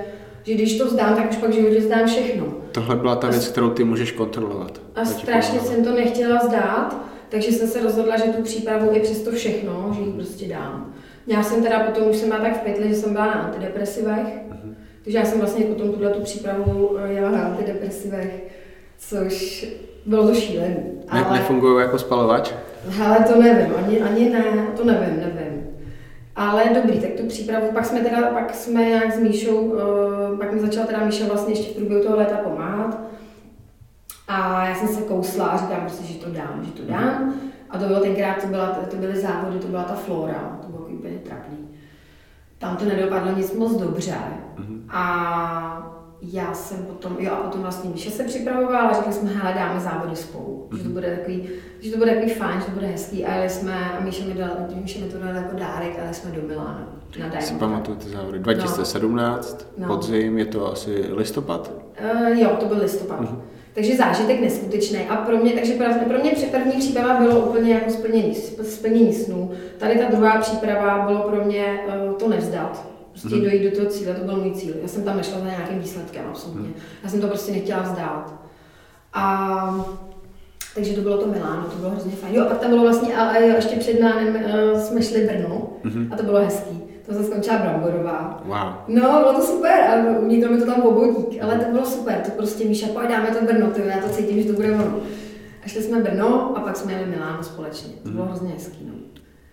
[0.44, 2.46] že když to vzdám, tak už pak v životě vzdám všechno.
[2.72, 4.82] Tohle byla ta věc, kterou ty můžeš kontrolovat.
[4.96, 6.96] A strašně jsem to nechtěla zdát,
[7.30, 10.94] takže jsem se rozhodla, že tu přípravu i přesto všechno, že ji prostě dám.
[11.28, 14.28] Já jsem teda potom, už jsem byla tak v pytli, že jsem byla na antidepresivech,
[15.04, 18.44] takže já jsem vlastně potom tuhle tu přípravu eh, jela na antidepresivech,
[18.98, 19.66] což
[20.06, 20.76] bylo to šílený.
[21.14, 22.52] Ne, nefungují jako spalovač?
[22.90, 25.41] Hele, to nevím, ani, ani ne, to nevím, nevím.
[26.36, 29.80] Ale dobrý, tak tu přípravu, pak jsme teda, pak jsme nějak s Míšou, uh,
[30.38, 33.00] pak mi začala teda Míša vlastně ještě v průběhu toho léta pomáhat.
[34.28, 37.34] A já jsem se kousla a říkám prostě, že to dám, že to dám.
[37.70, 40.88] A to bylo tenkrát, to, byla, to byly závody, to byla ta flora, to bylo
[40.88, 41.58] úplně trapný.
[42.58, 44.16] Tam to nedopadlo nic moc dobře.
[44.90, 49.54] A já jsem potom, jo a potom vlastně Míša se připravovala a řekli jsme, hele,
[49.56, 51.50] dáme závody spolu, že to bude takový,
[51.80, 54.34] že to bude takový fajn, že to bude hezký a jeli jsme, a Míša mi,
[54.34, 54.50] dal,
[54.82, 56.88] Míša mi to dal jako dárek, ale jsme do Milána
[57.20, 57.60] na Si Diamond.
[57.60, 58.40] pamatuju ty závody.
[58.40, 59.88] 2017, No.
[59.88, 61.72] podzim, je to asi listopad?
[62.14, 63.20] Uh, jo, to byl listopad.
[63.74, 65.00] Takže zážitek neskutečný.
[65.00, 69.14] A pro mě, takže pro, pro mě při- první příprava bylo úplně jako splnění, splnění
[69.14, 69.52] snů.
[69.78, 72.86] Tady ta druhá příprava bylo pro mě uh, to nevzdat.
[73.12, 73.42] Prostě mm-hmm.
[73.42, 74.74] dojít do toho cíle, to byl můj cíl.
[74.82, 76.70] Já jsem tam nešla za nějakým výsledkem, absolutně.
[77.04, 78.34] Já jsem to prostě nechtěla vzdát.
[79.14, 79.86] A
[80.76, 82.36] takže to bylo to Miláno, to bylo hrozně fajn.
[82.36, 85.70] Jo, a pak tam bylo vlastně, a, a ještě před námi uh, jsme šli Brno
[85.84, 86.14] Mhm.
[86.14, 86.82] a to bylo hezký.
[87.06, 88.42] tam jsem skončila bramborová.
[88.46, 88.74] Wow.
[88.88, 92.32] No, bylo to super a uniklo mi to tam obodík, ale to bylo super, to
[92.32, 95.00] prostě Míša, pojď dáme to Brno, to já to cítím, že to bude ono.
[95.66, 98.94] A šli jsme Brno a pak jsme jeli Miláno společně, to bylo hrozně hezký, no.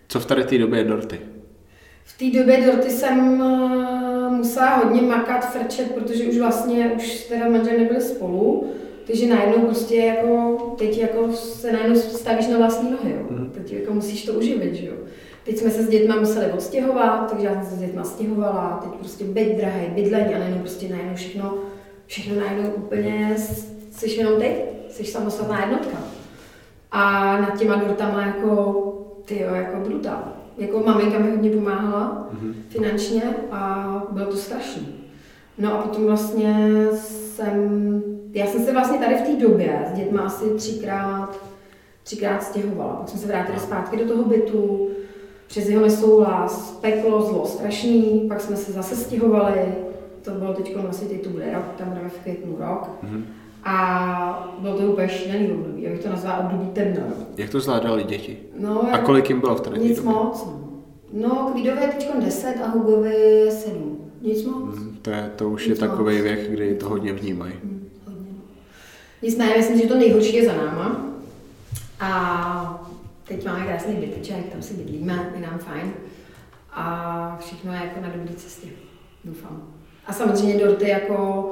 [0.07, 1.19] Co v tady té době je dorty?
[2.09, 7.49] V té době dorty jsem uh, musela hodně makat, frčet, protože už vlastně, už teda
[7.49, 8.71] manžel nebyli spolu,
[9.07, 13.25] takže najednou prostě jako, teď jako se najednou stavíš na vlastní nohy, jo.
[13.29, 13.49] Mhm.
[13.49, 14.93] Teď jako musíš to uživit, že jo.
[15.43, 18.91] Teď jsme se s dětma museli odstěhovat, takže já jsem se s dětma stěhovala, teď
[18.99, 21.57] prostě byt drahý, bydlení a najednou prostě najednou všechno,
[22.05, 23.35] všechno najednou úplně,
[23.91, 24.55] jsi jenom ty,
[24.89, 25.97] jsi samostatná jednotka.
[26.91, 28.83] A nad těma dortama jako,
[29.25, 30.38] ty jo, jako brutál.
[30.59, 32.53] Jako maminka mi hodně pomáhala Mhm.
[32.69, 34.87] finančně a bylo to strašný.
[35.57, 38.01] No a potom vlastně jsem,
[38.33, 41.39] já jsem se vlastně tady v té době s dětma asi třikrát,
[42.03, 42.93] třikrát stěhovala.
[42.93, 44.89] Pak jsme se vrátili zpátky do toho bytu,
[45.47, 49.65] přes jeho nesouhlas, peklo, zlo strašný, pak jsme se zase stěhovali,
[50.21, 52.89] to bylo teď vlastně teď to bude rok, tam budeme v květnu rok.
[53.03, 53.25] Mhm.
[53.63, 57.01] A bylo to úplně šílený období, já bych to nazvala období temna.
[57.37, 58.37] Jak to zvládali děti?
[58.59, 60.13] No, A jako- kolik jim bylo v té nic době?
[60.13, 60.47] moc.
[61.13, 61.49] no.
[61.51, 63.97] Kvídové je teď 10 a Hugovi je 7.
[64.21, 64.75] Nic moc.
[64.75, 65.89] Mhm, To, je, to už je Nic moc.
[65.89, 67.53] takový věk, kdy to hodně vnímají.
[67.63, 68.31] Hm, hodně.
[69.21, 71.05] Nicméně, myslím, že to nejhorší je za náma.
[71.99, 72.89] A
[73.27, 75.91] teď máme krásný byteček, tam si bydlíme, je nám fajn.
[76.71, 78.67] A všechno je jako na dobré cestě,
[79.25, 79.63] doufám.
[80.07, 81.49] A samozřejmě dorty jako,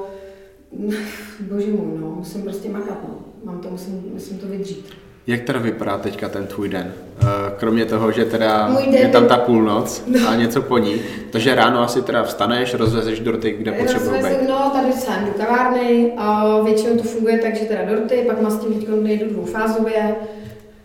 [1.40, 3.20] bože můj, no, musím prostě makat, no.
[3.44, 4.94] Mám to, musím, musím to vydřít.
[5.28, 6.94] Jak teda vypadá teďka ten tvůj den?
[7.22, 7.26] Eh,
[7.58, 11.02] Kromě toho, že teda Můj den je tam ta půlnoc a něco po ní,
[11.32, 14.50] takže ráno asi teda vstaneš, rozvezeš dorty, kde potřebují Rozvezu, být.
[14.50, 18.74] No, tady jsem do kavárny a většinou to funguje tak, že teda dorty, pak mastím
[18.74, 20.16] teď nejdu dvoufázově,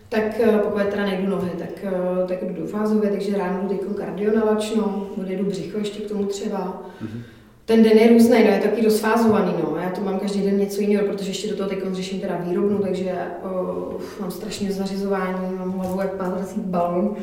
[0.09, 3.79] tak eh, pokud teda nejdu nohy, tak, eh, tak jdu dvoufázově, takže ráno jdu teď
[3.97, 6.81] kardio na lačno, odjedu břicho ještě k tomu třeba.
[7.65, 9.77] Ten den je různý, no, je taky rozfázovaný, no.
[9.83, 12.77] Já to mám každý den něco jiného, protože ještě do toho teď řeším teda výrobnu,
[12.77, 13.11] takže
[13.43, 17.15] uh, mám strašně zařizování, mám hlavu jak pátrací balon.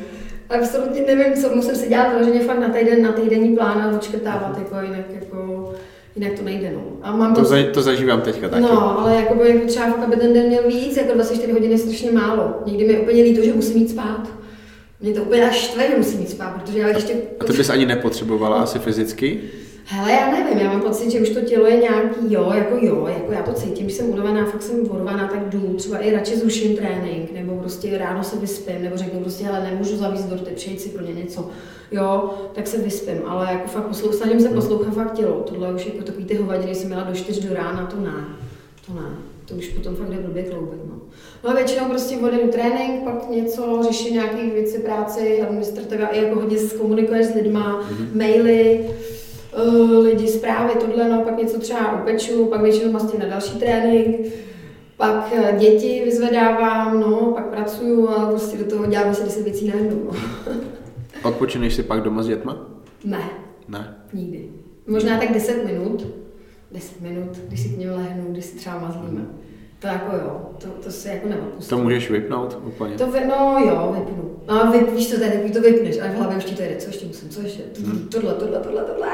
[0.49, 4.57] Absolutně nevím, co musím si dělat, protože fakt na týden, na týdenní plán a odškrtávat,
[4.57, 5.71] jako jinak, jako,
[6.15, 6.81] jinak to nejde, no.
[7.01, 8.61] A mám To, za, to zažívám teďka taky.
[8.61, 11.77] No, ale jakoby, jako třeba fakt, aby ten den měl víc, jako 24 hodin je
[11.77, 12.53] strašně málo.
[12.65, 14.27] Někdy mi je úplně líto, že musím jít spát.
[15.01, 17.13] Mě to úplně až štve, že musím jít spát, protože já ještě...
[17.39, 19.39] A ty bys ani nepotřebovala asi fyzicky?
[19.93, 23.07] Hele, já nevím, já mám pocit, že už to tělo je nějaký jo, jako jo,
[23.07, 26.37] jako já to cítím, když jsem unavená, fakt jsem urvaná, tak jdu, třeba i radši
[26.37, 30.81] zruším trénink, nebo prostě ráno se vyspím, nebo řeknu prostě, hele, nemůžu zavíst dorty, přejít
[30.81, 31.49] si pro ně něco,
[31.91, 35.85] jo, tak se vyspím, ale jako fakt poslou, snažím se poslouchat fakt tělo, tohle už
[35.85, 38.25] jako takový ty hovadiny, jsem měla do 4 do rána, to ne,
[38.87, 39.15] to ne,
[39.45, 40.95] to už potom fakt jde blbě kloubit, no.
[41.43, 46.39] No a většinou prostě odjedu trénink, pak něco, řeším nějaké věci, práci, administrativa, i jako
[46.39, 48.85] hodně komunikuješ s lidma, maily,
[49.57, 54.17] uh, lidi, zprávy, tohle, no, pak něco třeba upeču, pak většinou mastím na další trénink,
[54.97, 59.67] pak eh, děti vyzvedávám, no, pak pracuju a prostě do toho dělám asi 10 věcí
[59.67, 60.11] najednou.
[61.23, 61.29] No.
[61.29, 62.65] Odpočineš si pak doma s dětma?
[63.05, 63.29] Ne,
[63.67, 63.95] Ne.
[64.13, 64.49] nikdy.
[64.87, 66.07] Možná tak 10 minut,
[66.71, 69.25] 10 minut, když si k něm lehnu, když si třeba mazlíme.
[69.81, 71.69] To jako jo, to, to se jako neodpustí.
[71.69, 72.95] To můžeš vypnout úplně.
[72.97, 74.31] To vy, no jo, vypnu.
[74.47, 76.61] No a vy, víš co, to je to vypneš, ale v hlavě už ti to
[76.61, 78.07] jede, co ještě musím, co ještě, Hmm.
[78.11, 79.07] tohle, tohle, tohle, tohle.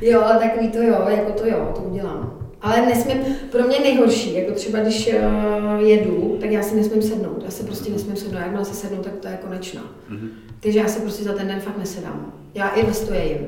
[0.00, 2.38] Jo, ale takový to jo, jako to jo, to udělám.
[2.60, 3.16] Ale nesmím,
[3.52, 7.64] pro mě nejhorší, jako třeba když uh, jedu, tak já si nesmím sednout, já se
[7.64, 9.82] prostě nesmím sednout, jakmile se sednu, tak to je konečná.
[10.08, 10.30] Mhm.
[10.60, 12.32] Takže já se prostě za ten den fakt nesedám.
[12.54, 13.46] Já i ve stoje jim.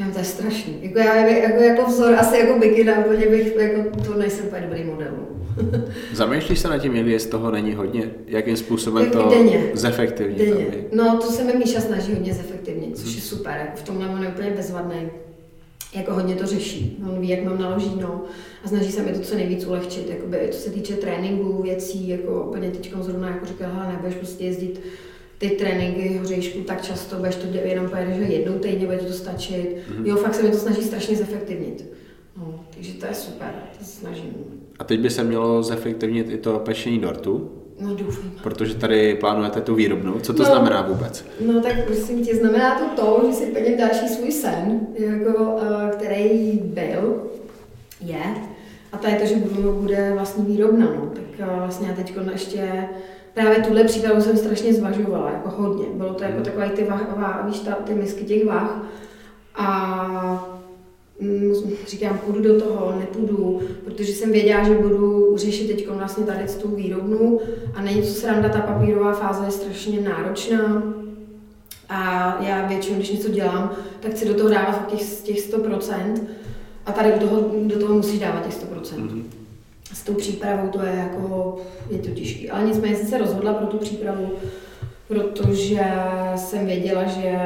[0.00, 0.78] Já, to je strašný.
[0.82, 4.84] Jako, já, jako, jako vzor, asi jako bikina, úplně bych, jako, to nejsem úplně dobrý
[4.84, 5.12] model.
[6.12, 8.10] Zamýšlíš se nad tím, jestli z toho není hodně?
[8.26, 9.70] Jakým způsobem Jak to denně.
[9.74, 10.38] zefektivnit?
[10.38, 10.66] Denně.
[10.66, 13.52] aby- No, to se mi Míša snaží hodně zefektivnit, což je super.
[13.58, 15.08] Jako v tomhle on je úplně bezvadný.
[15.94, 17.04] Jako hodně to řeší.
[17.12, 18.22] On ví, jak mám naložíno
[18.64, 20.10] a snaží se mi to co nejvíc ulehčit.
[20.10, 24.44] Jakoby, co se týče tréninku, věcí, jako úplně teď zrovna jako říkal, hele, nebudeš prostě
[24.44, 24.80] jezdit
[25.40, 29.76] ty tréninky hořejšku tak často, budeš to jenom pojedeš jednou týdně, bude to stačit.
[29.96, 30.06] Mhm.
[30.06, 31.92] Jo, fakt se mi to snaží strašně zefektivnit.
[32.36, 34.34] No, takže to je super, to se snažím.
[34.78, 38.30] A teď by se mělo zefektivnit i to pečení dortu, No doufám.
[38.42, 40.20] protože tady plánujete tu výrobnu.
[40.20, 40.48] Co to No.
[40.48, 41.24] znamená vůbec?
[41.46, 45.90] No tak prosím tě, znamená to to, že si plním další svůj sen, jako, uh,
[45.90, 47.22] který byl,
[48.00, 48.22] je,
[48.92, 51.12] a to je to, že budu, bude vlastní výrobna, no.
[51.14, 52.88] Tak uh, vlastně já teď ještě
[53.34, 55.84] právě tuhle přípravu jsem strašně zvažovala, jako hodně.
[55.94, 58.82] Bylo to jako takové ty, vah, vah, víš, ta, ty misky těch vah.
[59.54, 60.58] A
[61.20, 61.54] mm,
[61.86, 66.68] říkám, půjdu do toho, nepůjdu, protože jsem věděla, že budu řešit teď vlastně tady tu
[66.68, 67.40] výrobnu
[67.74, 70.82] a není to sranda, ta papírová fáze je strašně náročná
[71.88, 73.70] A já většinou, když něco dělám,
[74.00, 76.20] tak chci do toho dávat těch, těch 100%.
[76.86, 78.80] A tady do toho, do toho musíš dávat těch 100%.
[78.80, 79.39] Mm-hmm.
[79.92, 81.56] S tou přípravou to je jako,
[81.90, 82.50] je to těžké.
[82.50, 84.30] Ale nicméně jsem se rozhodla pro tu přípravu,
[85.08, 85.80] protože
[86.36, 87.38] jsem věděla, že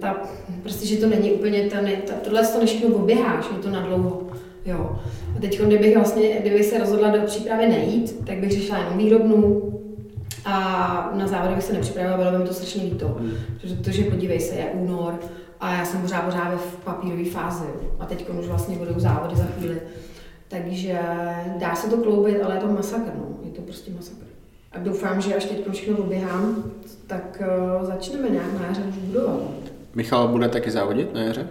[0.00, 0.16] ta,
[0.62, 3.80] prostě, že to není úplně, ta, ne, ta, tohle to než oběháš, je to na
[3.80, 4.22] dlouho.
[4.66, 4.98] Jo.
[5.36, 9.62] A teď, kdybych vlastně, kdybych se rozhodla do přípravy nejít, tak bych řešila jenom výrobnu
[10.44, 13.16] a na závody bych se nepřipravila, bylo by mi to strašně líto.
[13.18, 13.32] Hmm.
[13.60, 15.20] Protože podívej se, je únor
[15.60, 17.66] a já jsem pořád pořád v papírové fázi.
[17.98, 19.80] A teď už vlastně budou závody za chvíli.
[20.48, 20.98] Takže
[21.58, 23.38] dá se to kloubit, ale je to masakr, no.
[23.44, 24.26] Je to prostě masakr.
[24.72, 26.64] A doufám, že až teď všechno oběhám,
[27.06, 27.42] tak
[27.80, 29.40] uh, začneme nějak na jaře už budovat.
[29.94, 31.48] Michal bude taky závodit na jaře?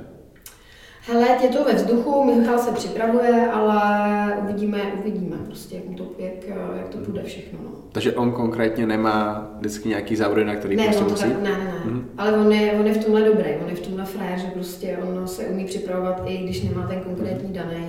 [1.07, 6.57] Hele, je to ve vzduchu, Michal se připravuje, ale uvidíme, uvidíme prostě, jak, to, jak,
[6.77, 7.59] jak to půjde všechno.
[7.63, 7.69] No.
[7.91, 11.23] Takže on konkrétně nemá vždycky nějaký závody, na který ne, prostě to musí?
[11.23, 11.91] Tak, ne, ne, ne.
[11.91, 12.03] Mm-hmm.
[12.17, 14.97] Ale on je, on je v tomhle dobrý, on je v tomhle frér, že prostě
[15.03, 17.85] on se umí připravovat i když nemá ten konkrétní daný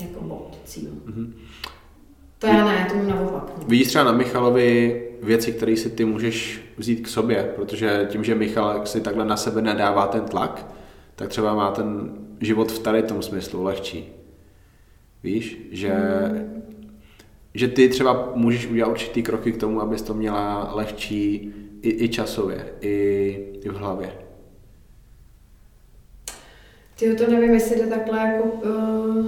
[0.00, 0.90] jako bod, cíl.
[1.06, 1.32] Mm-hmm.
[2.38, 3.52] To já ne, to naopak.
[3.68, 8.34] Vidíš třeba na Michalovi věci, které si ty můžeš vzít k sobě, protože tím, že
[8.34, 10.66] Michal si takhle na sebe nedává ten tlak,
[11.16, 14.08] tak třeba má ten život v tady tom smyslu lehčí.
[15.22, 15.94] Víš, že,
[16.32, 16.62] mm.
[17.54, 22.08] že ty třeba můžeš udělat určitý kroky k tomu, abys to měla lehčí i, i
[22.08, 22.90] časově, i,
[23.64, 24.12] i v hlavě.
[26.98, 29.26] Ty to nevím, jestli jde takhle jako, uh,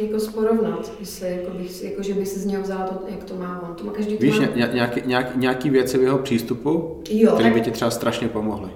[0.00, 3.36] jako sporovnat, jestli jako, bych, jako, že by si z něho vzala to, jak to
[3.36, 3.74] má on.
[3.74, 4.46] To má každý Víš, má...
[4.46, 7.54] nějaký, nějaký, nějaký věci v jeho přístupu, jo, které tak...
[7.54, 8.70] by ti třeba strašně pomohly.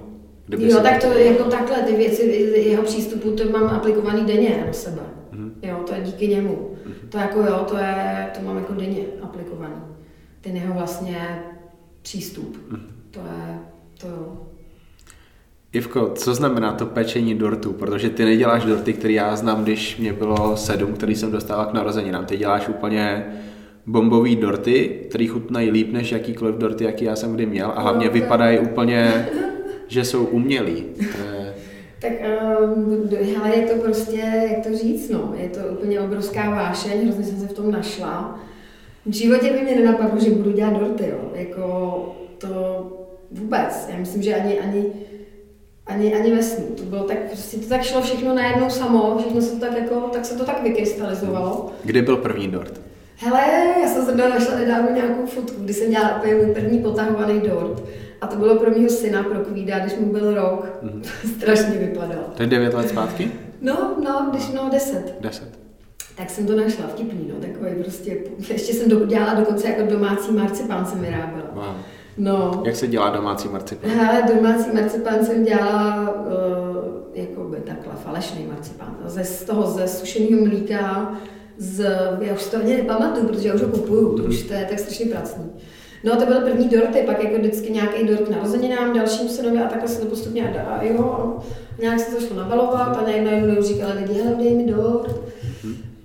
[0.45, 2.23] Kdyby jo, tak to jako takhle, ty věci,
[2.55, 5.01] jeho přístupu, to mám aplikovaný denně na sebe.
[5.31, 5.59] Mm.
[5.63, 6.69] Jo, to je díky němu.
[6.85, 6.93] Mm.
[7.09, 9.75] To jako jo, to je, to mám jako denně aplikovaný.
[10.41, 11.43] Ten jeho vlastně
[12.01, 12.57] přístup.
[12.69, 12.87] Mm.
[13.11, 13.59] To je,
[13.97, 14.37] to jo.
[15.73, 17.73] Ivko, co znamená to pečení dortu?
[17.73, 21.73] Protože ty neděláš dorty, který já znám, když mě bylo sedm, který jsem dostala k
[21.73, 22.25] narozeninám.
[22.25, 23.25] Ty děláš úplně
[23.85, 28.09] bombový dorty, který chutnají líp než jakýkoliv dorty, jaký já jsem kdy měl a hlavně
[28.09, 29.27] vypadají úplně
[29.89, 30.85] že jsou umělí.
[30.99, 31.53] Je...
[32.01, 32.11] tak
[32.75, 37.23] um, hele, je to prostě, jak to říct, no, je to úplně obrovská vášeň, hrozně
[37.23, 38.39] jsem se v tom našla.
[39.05, 41.31] V životě by mě nenapadlo, že budu dělat dorty, jo.
[41.33, 42.47] Jako to
[43.31, 43.89] vůbec.
[43.91, 44.83] Já myslím, že ani, ani,
[45.89, 46.65] ani, ani ve snu.
[46.77, 49.95] To bylo tak, prostě to tak šlo všechno najednou samo, všechno se to tak jako,
[49.95, 51.71] tak se to tak vykrystalizovalo.
[51.83, 52.81] Kdy byl první dort?
[53.15, 53.41] Hele,
[53.81, 57.83] já jsem zrovna našla nedávno nějakou fotku, kdy jsem dělala můj první potahovaný dort.
[58.21, 60.79] A to bylo pro mého syna, pro Kvída, když mu byl rok.
[60.83, 61.01] Mm-hmm.
[61.37, 62.23] Strašně vypadal.
[62.35, 63.31] To je 9 let zpátky?
[63.61, 65.15] No, no, když no 10.
[65.21, 65.59] 10.
[66.15, 68.17] Tak jsem to našla vtipný, no, takový prostě,
[68.53, 71.49] ještě jsem do, dělala dokonce jako domácí marcipán jsem vyráběla.
[71.53, 71.75] Wow.
[72.19, 72.63] No.
[72.65, 73.91] Jak se dělá domácí marcipán?
[73.91, 78.97] Hele, domácí marcipán jsem dělala uh, jako by takhle falešný marcipán.
[79.05, 81.13] Ze, z toho ze sušeného mlíka,
[81.57, 81.85] z,
[82.21, 84.79] já už to ani nepamatuju, protože já už ho kupuju, to už to je tak
[84.79, 85.45] strašně pracný.
[86.03, 89.87] No to byl první dorty, pak jako vždycky nějaký dort narozeninám, dalším synovi a takhle
[89.87, 91.43] se to postupně a, a jo, a
[91.81, 95.15] nějak se to šlo nabalovat a najednou říkali lidi, hele, dej mi dort.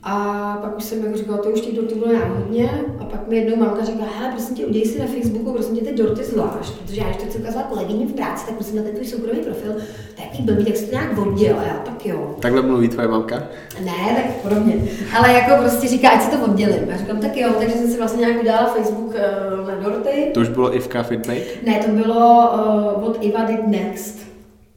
[0.06, 0.14] A
[0.62, 2.70] pak už jsem jako říkala, to už těch dortů bylo nějak hodně.
[3.00, 5.84] A pak mi jednou mamka říká, hele, prosím tě, udělej si na Facebooku, prosím tě,
[5.84, 8.82] ty dorty zvlášť, protože já, když to chci ukázat kolegyni v práci, tak musím na
[8.82, 9.74] ten tvůj soukromý profil,
[10.16, 12.36] tak blbý, tak si to nějak odděl, a já tak jo.
[12.40, 13.42] Takhle mluví tvoje mamka?
[13.84, 14.74] Ne, tak podobně.
[15.18, 16.88] Ale jako prostě říká, ať si to oddělím.
[16.88, 20.30] Já říkám, tak jo, takže jsem si vlastně nějak udělala Facebook uh, na dorty.
[20.34, 21.64] To už bylo Ivka Fitbake?
[21.66, 22.50] Ne, to bylo
[22.96, 24.18] uh, od Iva Did Next.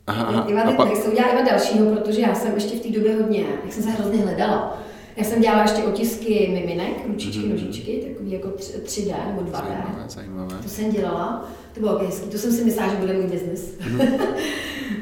[0.08, 0.46] Aha, aha.
[0.48, 3.40] Iva Did Next, to udělala Iva dalšího, protože já jsem ještě v té době hodně,
[3.66, 4.78] jak jsem se hrozně hledala
[5.18, 7.50] já jsem dělala ještě otisky miminek, ručičky, mm-hmm.
[7.50, 9.52] nožičky, takový jako 3D nebo 2D.
[9.52, 10.56] Zajímavé, zajímavé.
[10.64, 13.78] To jsem dělala, to bylo hezký, to jsem si myslela, že bude můj biznis.
[13.80, 14.20] Mm-hmm.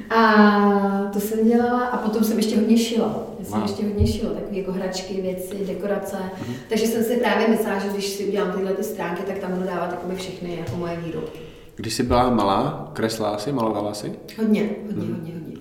[0.15, 3.27] a to jsem dělala a potom jsem ještě hodně šila.
[3.39, 3.69] Já jsem wow.
[3.69, 6.17] ještě hodně šila, takové jako hračky, věci, dekorace.
[6.17, 6.53] Mm-hmm.
[6.69, 9.65] Takže jsem si právě myslela, že když si udělám tyhle ty stránky, tak tam budu
[9.65, 11.39] dávat takové všechny jako moje výrobky.
[11.75, 14.13] Když jsi byla malá, kresla si, malovala si?
[14.37, 15.13] Hodně, hodně, mm.
[15.13, 15.54] hodně, hodně.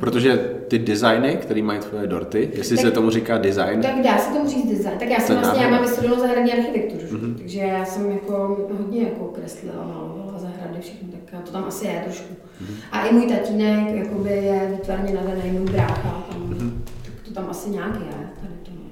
[0.00, 0.36] Protože
[0.68, 3.80] ty designy, které mají tvoje dorty, jestli tak, se tomu říká design.
[3.82, 4.98] Tak dá se tomu říct design.
[4.98, 7.34] Tak já jsem vlastně, já mám vystudovanou zahradní architekturu, mm-hmm.
[7.38, 12.00] takže já jsem jako hodně jako kreslila, malovala zahrady, všechno, tak to tam asi je
[12.04, 12.34] trošku.
[12.34, 12.74] Mm-hmm.
[12.92, 16.70] A i můj tatínek jakoby je výtvarně nadaný, můj brácha, tam, mm-hmm.
[17.04, 18.28] tak to tam asi nějak je.
[18.40, 18.82] Tady to, no.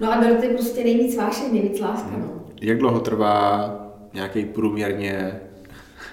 [0.00, 2.08] no a dorty prostě nejvíc vášeň, nejvíc láska.
[2.08, 2.20] Mm-hmm.
[2.20, 2.42] No.
[2.62, 3.70] Jak dlouho trvá
[4.14, 5.40] nějaký průměrně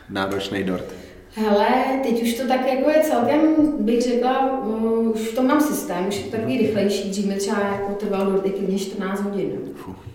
[0.10, 1.03] náročný dort?
[1.36, 1.68] Hele,
[2.04, 3.42] teď už to tak jako je celkem,
[3.80, 7.36] bych řekla, uh, už v tom mám systém, už je to takový rychlejší, dřív mi
[7.36, 9.52] třeba jako trvalo do klidně 14 hodin.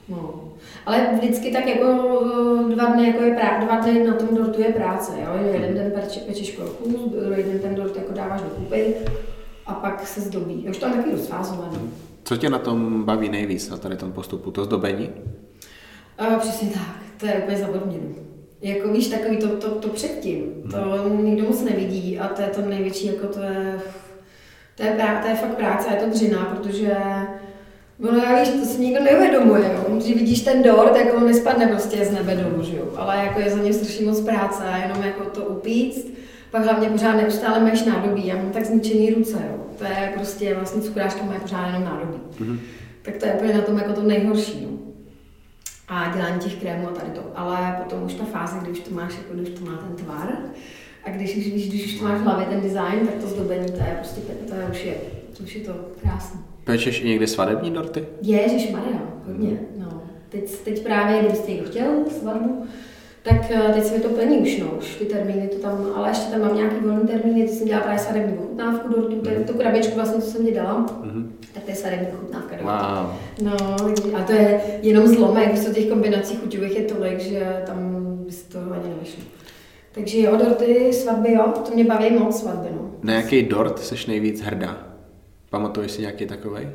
[0.08, 0.44] No.
[0.86, 1.84] Ale vždycky tak jako
[2.70, 5.46] eh, dva dny, jako je prá- dva dny na tom dortu je práce, jo?
[5.52, 8.94] jeden den peče, pečeš kroku, druhý den ten dort jako dáváš do kupy
[9.66, 10.64] a pak se zdobí.
[10.64, 11.90] Je Už tam taky rozfázovaný.
[12.24, 14.50] Co tě na tom baví nejvíc, na tady tom postupu?
[14.50, 15.10] To zdobení?
[16.18, 18.14] A přesně tak, to je úplně za odměnu.
[18.62, 22.60] Jako víš, takový to, to, to předtím, to nikdo moc nevidí a to je to
[22.60, 23.80] největší, jako to je,
[24.74, 26.96] to je, prá, to je fakt práce, je to dřina, protože
[28.08, 29.96] Ono, já víš, to si nikdo neuvědomuje, jo.
[29.96, 32.84] Když vidíš ten dort, tak on nespadne prostě z nebe dolů, že jo.
[32.96, 36.06] Ale jako je za ně strašně moc práce, jenom jako to upíct,
[36.50, 39.66] pak hlavně pořád neustále máš nádobí, já mám tak zničený ruce, jo.
[39.78, 42.18] To je prostě vlastně cukráška moje pořád jenom nádobí.
[42.40, 42.60] Mhm.
[43.02, 44.87] Tak to je úplně na tom jako to nejhorší, no.
[45.88, 47.20] A dělání těch krémů a tady to.
[47.34, 50.28] Ale potom už ta fáze, kdy už to máš, jako když to má ten tvar,
[51.04, 53.66] a když už, když, když už to máš v hlavě ten design, tak to zdobení,
[53.66, 54.94] to je prostě, to je už je,
[55.36, 55.72] to už je to
[56.02, 56.40] krásné.
[56.64, 58.04] Pečeš i někdy svadební dorty?
[58.22, 59.58] Ježíš Maria, hodně.
[59.78, 60.02] No.
[60.28, 62.66] Teď, teď právě, kdybyste někdo chtěl svatbu,
[63.28, 66.08] tak eh, teď se mi to plní už, no, už ty termíny to tam, ale
[66.08, 69.36] ještě tam mám nějaký volný termíny, teď jsem dělala právě svadební ochutnávku dortu, to je
[69.40, 71.32] tu krabičku vlastně, co jsem ti dala, Mhm.
[71.54, 72.56] tak to je svadební ochutnávka.
[72.56, 73.12] Wow.
[73.42, 73.56] No,
[74.18, 77.78] a to je jenom zlomek, když to těch kombinací chuťových je tolik, že tam
[78.26, 79.22] by se to ani nevyšlo.
[79.92, 82.90] Takže jo, dorty, svatby, jo, to mě baví moc svatby, no.
[83.02, 84.86] Na jaký dort seš nejvíc hrdá?
[85.50, 86.68] Pamatuješ si nějaký takový?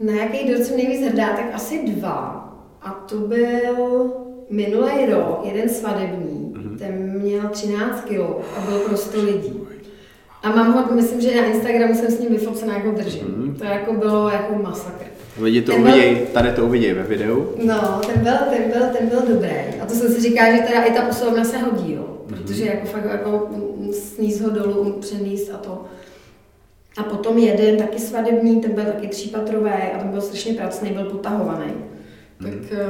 [0.00, 2.48] Na jaký dort jsem nejvíc hrdá, tak asi dva.
[2.82, 4.12] A to byl
[4.52, 6.78] minulý rok, jeden svadební, Mhm.
[6.78, 8.18] ten měl 13 kg
[8.56, 9.52] a byl pro 100 lidí.
[10.42, 13.24] A mám ho, myslím, že na Instagramu jsem s ním vyfocená, jako držím.
[13.36, 13.54] Mhm.
[13.54, 15.04] To jako bylo jako masakr.
[15.40, 17.46] Lidi to Ten byl- uvidějí, tady to uvidějí ve videu.
[17.64, 19.50] No, ten byl, ten byl, ten byl dobrý.
[19.82, 22.04] A to jsem si říkala, že teda i ta posilovna se hodí, jo.
[22.28, 23.48] Protože jako fakt jako
[23.92, 25.84] sníz ho dolů, přenést a to.
[26.98, 31.04] A potom jeden taky svadební, ten byl taky třípatrový a ten byl strašně pracný, byl
[31.04, 31.72] potahovaný.
[32.42, 32.86] Tak eh,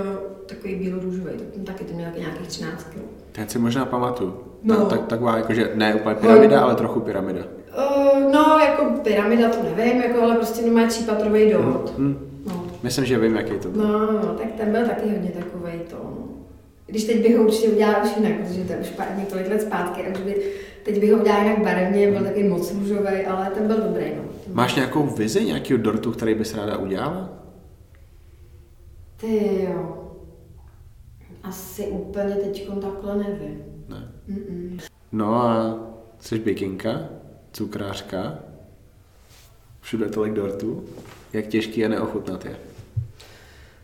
[0.47, 2.99] takový bílorůžový, tak ten taky ten měl nějakých 13 kg.
[3.33, 4.35] Teď si možná pamatuju.
[4.63, 4.79] No.
[4.79, 4.87] No.
[4.87, 7.41] Tak, taková, jakože ne úplně pyramida, ale trochu pyramida.
[7.79, 11.93] Uh, no, jako pyramida to nevím, jako, ale prostě normálně třípatrový dort.
[11.99, 12.19] Hm.
[12.47, 12.65] No.
[12.83, 13.83] Myslím, že vím, jaký to byl.
[13.83, 15.97] No, no, tak ten byl taky hodně takový to.
[15.97, 16.29] no.
[16.87, 19.63] Když teď bych ho určitě udělala už jinak, protože to je už pár, několik let
[19.63, 20.43] zpátky, a už by,
[20.83, 24.05] teď bych ho udělala jinak barevně, byl taky moc růžový, ale ten byl dobrý.
[24.17, 24.23] No.
[24.53, 27.42] Máš nějakou vizi nějakého dortu, který bys ráda udělala?
[29.23, 29.99] Ty jo.
[31.43, 33.59] Asi úplně teď takhle nevím.
[33.89, 34.13] Ne.
[34.29, 34.81] Mm-mm.
[35.13, 35.79] No a
[36.21, 37.01] jsi bikinka,
[37.53, 38.39] cukrářka,
[39.81, 40.85] všude tolik dortů.
[41.33, 42.57] Jak těžký je neochutnat je?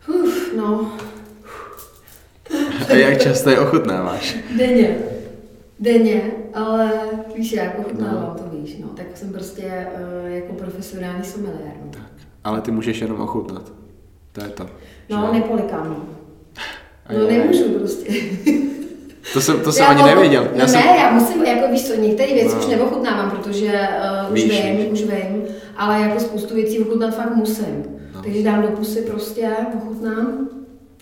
[0.09, 0.91] Uf, no,
[2.89, 4.37] A jak často je ochutnáváš?
[4.57, 4.97] denně.
[5.79, 6.91] Denně, ale
[7.35, 8.43] víš, jak ochutnávám, No.
[8.43, 8.87] to víš, no.
[8.87, 9.87] Tak jsem prostě
[10.23, 11.71] uh, jako profesionální sommelier.
[11.85, 12.11] No, Tak.
[12.43, 13.71] Ale ty můžeš jenom ochutnat.
[14.31, 14.65] To je to.
[15.09, 15.39] no že?
[15.39, 16.05] nepolikám, no.
[17.05, 18.11] A No je- nemůžu prostě.
[19.33, 20.43] To jsem, to jsem Já ani mohu- nevěděl.
[20.43, 22.59] No Já jsem, ne, já musím, jako víš co, některé věci No.
[22.61, 23.65] už neochutnávám, protože
[24.27, 24.87] uh, už Víš, vím, víš.
[24.91, 25.43] už vím,
[25.77, 27.83] ale jako spoustu věcí ochutnat fakt musím.
[28.15, 28.21] No.
[28.23, 30.49] Takže dám do pusy prostě, ochutnám,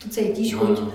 [0.04, 0.92] to cítíš No, chuť no.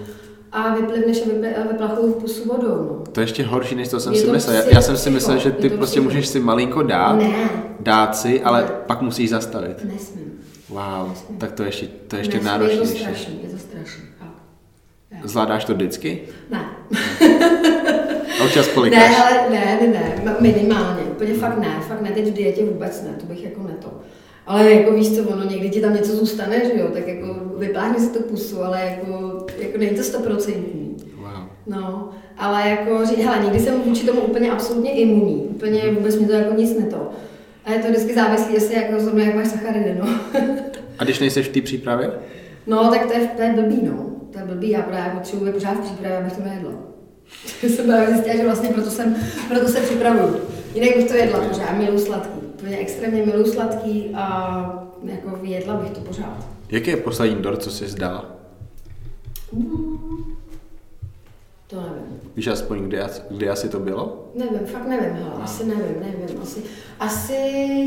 [0.53, 2.69] a vyplivneš a vypl- a vyplachuju v pusu vodou,
[2.99, 3.05] no.
[3.13, 4.57] To je ještě horší, než to jsem Je si to myslel.
[4.57, 6.05] Já, psycho, já jsem si myslel, že ty prostě psycho.
[6.05, 7.35] můžeš si malinko dát, Ne,
[7.81, 8.69] dát si, ale Ne.
[8.87, 9.85] pak musíš zastavit.
[9.85, 10.22] nesmím.
[10.73, 13.03] Wow, tak to je ještě, to je ještě nesmím, Je to náročnější.
[13.05, 14.03] strašný, je to strašný.
[15.11, 15.21] Ne.
[15.25, 16.21] Zvládáš to vždycky?
[16.51, 16.65] Ne.
[18.41, 19.17] A občas Ne, polikáš?
[19.21, 23.15] ale ne, ne, ne, minimálně, úplně fakt ne, fakt ne, teď v dietě vůbec ne,
[23.21, 23.89] to bych jako ne to.
[24.47, 27.99] Ale jako víš co, ono někdy ti tam něco zůstane, že jo, tak jako vypláhni
[28.01, 30.97] si tu pusu, ale jako, jako není to stoprocentní.
[31.17, 31.29] Wow.
[31.67, 36.33] No, ale jako, hele, nikdy jsem vůči tomu úplně absolutně imunní, úplně vůbec mi to
[36.33, 37.11] jako nic neto.
[37.65, 40.09] A je to vždycky závislý, jestli jako zrovna jak máš sacharidy, no.
[40.99, 42.11] A když nejseš v té přípravě?
[42.67, 44.07] no, tak to je, to je blbý, no.
[44.33, 46.73] To je blbý, já právě potřebuji pořád v přípravě, abych to nejedla.
[47.63, 49.17] jsem právě zjistila, že vlastně proto, jsem,
[49.49, 50.41] proto se připravuju.
[50.75, 52.41] Jinak bych to jedla pořád, miluji sladký.
[52.55, 56.47] Úplně extrémně miluji sladký a jako jedla bych to pořád.
[56.71, 58.37] Jaký je poslední dort, co jsi zdala?
[61.73, 62.21] To nevím.
[62.37, 64.31] Víš aspoň, kdy, as- kdy asi to bylo?
[64.35, 66.63] Nevím, fakt nevím, hele, asi nevím, nevím, asi,
[67.01, 67.37] asi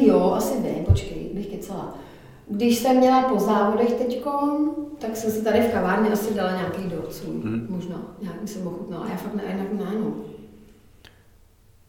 [0.05, 1.97] jo, asi vím, počkej, bych kecala.
[2.49, 4.31] Když jsem měla po závodech teďko,
[4.99, 7.67] tak jsem si tady v kavárně asi dala nějaký dort svůj, Mhm.
[7.69, 10.13] možná, nějak jsem ochutnala, já fakt ne, jinak ne, no.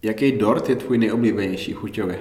[0.02, 2.20] Jaký dort je tvůj nejoblíbenější chuťově?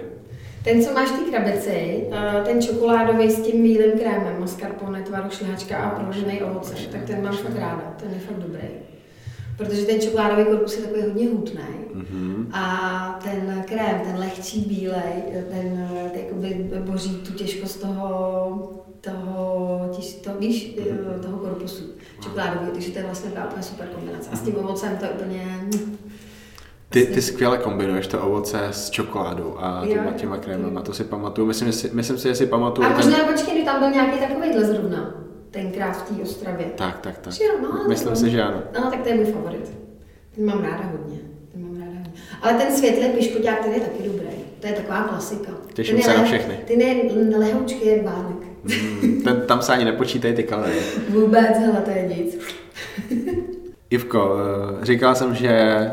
[0.63, 2.03] Ten, co máš té krabici,
[2.45, 7.35] ten čokoládový s tím bílým krémem, mascarpone, tvaru šlehačka a proložený ovoce, tak ten mám
[7.37, 8.61] fakt ráda, ten je fakt dobrý.
[9.57, 11.61] Protože ten čokoládový korpus je takový hodně hutný.
[11.95, 12.47] Mm-hmm.
[12.51, 20.29] A ten krém, ten lehčí bílej, ten jakoby boří tu těžkost toho, toho, těž, to,
[20.39, 21.19] víš, mm-hmm.
[21.19, 21.83] toho korpusu
[22.23, 24.29] čokoládový, takže to je vlastně úplně super kombinace.
[24.31, 25.67] A s tím ovocem to je úplně...
[26.89, 31.47] Ty, ty skvěle kombinuješ to ovoce s čokoládou a těma, těma krémama, to si pamatuju.
[31.47, 32.87] Myslím, si, myslím si, že si pamatuju.
[32.87, 33.27] A možná ten...
[33.27, 35.13] počkej, tam byl nějaký takovýhle zrovna,
[35.55, 36.65] tenkrát v té Ostravě.
[36.75, 37.33] Tak, tak, tak.
[37.41, 38.61] Jo, no, myslím si, že ano.
[38.79, 39.71] No, tak to je můj favorit.
[40.35, 41.19] Ten mám ráda hodně.
[41.51, 42.13] Ten mám ráda hodně.
[42.41, 44.27] Ale ten světlý piškoťák, ten je taky dobrý.
[44.59, 45.51] To je taková klasika.
[45.73, 46.59] Těším se na všechny.
[46.65, 46.95] Ty ne
[47.37, 48.37] lehoučky jak vánek.
[48.63, 50.81] Mm, ten, tam se ani nepočítají ty kalorie.
[51.09, 52.37] Vůbec, hele, to je nic.
[53.89, 54.37] Ivko,
[54.81, 55.91] eh, říkal jsem, že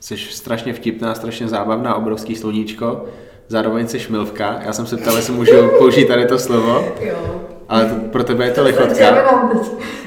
[0.00, 3.04] jsi strašně vtipná, strašně zábavná, obrovský sluníčko,
[3.48, 4.60] zároveň jsi šmilvka.
[4.66, 6.88] Já jsem se ptal, jestli můžu použít tady to slovo.
[7.00, 7.42] Jo.
[7.68, 9.14] Ale to, pro tebe je to lichotka.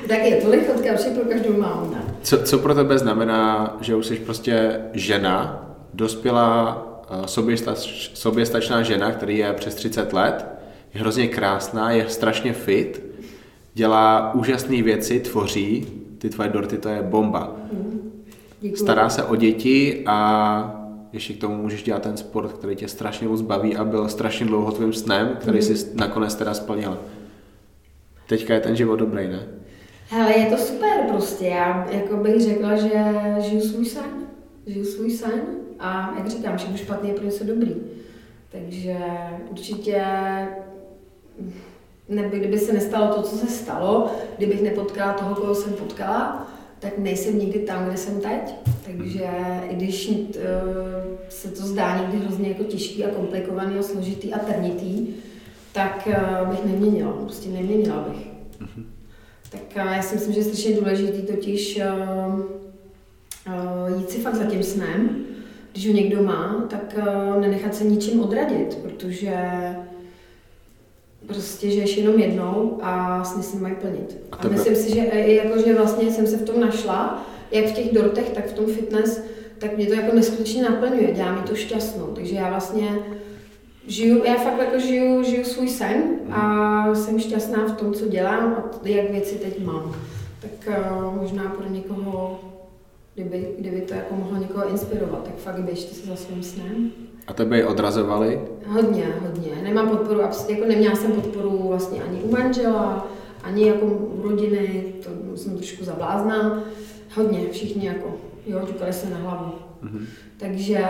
[0.08, 1.96] Tak je to lichotka, určitě pro každou mámu.
[2.22, 9.12] Co, co pro tebe znamená, že už jsi prostě žena, dospělá eh, soběstač, soběstačná žena,
[9.12, 10.46] který je přes 30 let,
[10.94, 13.04] je hrozně krásná, je strašně fit,
[13.74, 15.88] dělá úžasné věci, tvoří,
[16.18, 17.52] ty tvoje dorty, to je bomba.
[18.62, 18.78] Děkuji.
[18.78, 20.79] Stará se o děti a
[21.14, 24.46] ještě k tomu můžeš dělat ten sport, který tě strašně moc baví a byl strašně
[24.46, 25.64] dlouho tvým snem, který mm.
[25.64, 26.98] si nakonec teda splnila.
[28.28, 29.48] Teďka je ten život dobrý, ne?
[30.10, 31.46] Hele, je to super prostě.
[31.46, 32.92] Já jako bych řekla, že
[33.40, 34.12] žiju svůj sen.
[34.68, 35.42] Žiju svůj sen
[35.80, 37.76] a jak říkám, všechno špatně je pro něco dobrý.
[38.52, 38.98] Takže
[39.50, 40.04] určitě
[42.10, 46.48] neby, kdyby se nestalo to, co se stalo, kdybych nepotkala toho, koho jsem potkala,
[46.80, 48.56] tak nejsem nikdy tam, kde jsem teď.
[48.86, 49.28] Takže
[49.70, 50.16] i když uh,
[51.30, 55.08] se to zdá někdy hrozně jako těžký a komplikovaný a složitý a trnitý,
[55.74, 58.28] tak uh, bych neměnila, prostě neměnila bych.
[58.62, 58.84] Mm-hmm.
[59.52, 61.82] Tak uh, já si myslím, že je strašně důležitý totiž
[63.98, 65.26] jít si fakt za tím snem,
[65.72, 66.98] když ho někdo má, tak
[67.40, 69.36] nenechat se ničím odradit, protože
[71.30, 74.18] prostě žiješ jenom jednou a sny se mají plnit.
[74.32, 77.72] A, a myslím si, že, jako, že vlastně jsem se v tom našla, jak v
[77.72, 79.22] těch dortech, tak v tom fitness,
[79.58, 82.06] tak mě to jako neskutečně naplňuje, dělá mi to šťastnou.
[82.06, 82.90] Takže já vlastně
[83.88, 88.54] žiju, já fakt jako žiju, žiju svůj sen a jsem šťastná v tom, co dělám
[88.54, 89.96] a jak věci teď mám.
[90.42, 92.40] Tak uh, možná pro někoho,
[93.14, 96.92] kdyby, kdyby to jako mohlo někoho inspirovat, tak fakt běžte se za svým snem.
[97.30, 98.42] A tebe je odrazovali?
[98.68, 99.52] Hodně, hodně.
[99.64, 100.20] Nemám podporu,
[100.50, 103.08] jako neměla jsem podporu vlastně ani u manžela,
[103.44, 106.64] ani jako u rodiny, to jsem trošku zablázná.
[107.16, 108.18] Hodně, všichni jako,
[108.48, 109.52] jo, ťukali se na hlavu.
[109.84, 110.06] Mm-hmm.
[110.38, 110.86] Takže,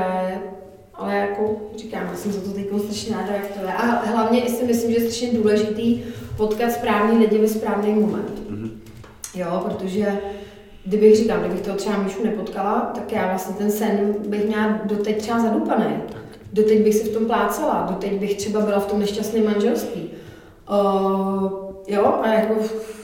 [0.93, 3.73] ale jako říkám, já jsem za to teď strašně ráda, jak to je.
[3.73, 6.01] A hlavně si myslím, že je strašně důležitý
[6.37, 8.41] potkat správný lidi ve správný moment.
[8.49, 8.69] Mm-hmm.
[9.35, 10.19] Jo, protože
[10.85, 15.17] kdybych říkal, kdybych toho třeba Míšu nepotkala, tak já vlastně ten sen bych měla doteď
[15.17, 15.85] třeba zadupaný
[16.53, 20.09] doteď bych si v tom plácala, doteď bych třeba byla v tom nešťastném manželství.
[20.69, 21.51] Uh,
[21.87, 22.53] jo, a jako,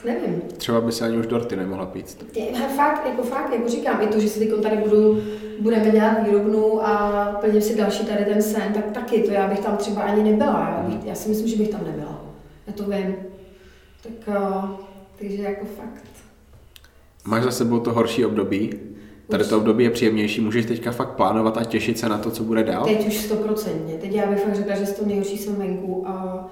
[0.04, 0.42] nevím.
[0.56, 2.26] Třeba by se ani už dorty nemohla pít.
[2.36, 5.22] Je, fakt, jako fakt, jako říkám, i to, že si teď tady budu,
[5.60, 9.60] budeme dělat výrobnu a plním si další tady ten sen, tak taky, to já bych
[9.60, 10.76] tam třeba ani nebyla.
[10.76, 12.24] Já, bych, já si myslím, že bych tam nebyla.
[12.66, 13.16] Já to vím.
[14.02, 14.70] Tak, uh,
[15.18, 16.04] takže jako fakt.
[17.24, 18.85] Máš za sebou to horší období?
[19.28, 22.44] Tady to období je příjemnější, můžeš teďka fakt plánovat a těšit se na to, co
[22.44, 22.84] bude dál?
[22.84, 23.94] Teď už stoprocentně.
[23.94, 26.48] Teď já bych fakt řekla, že to nejhorší jsem venku a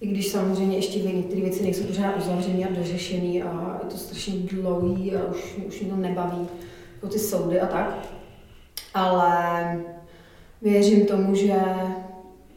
[0.00, 4.34] i když samozřejmě ještě některé věci nejsou pořád uzavřené a dořešené a je to strašně
[4.34, 6.48] dlouhý a už, už mě to nebaví,
[6.94, 7.98] jako ty soudy a tak.
[8.94, 9.80] Ale
[10.62, 11.54] věřím tomu, že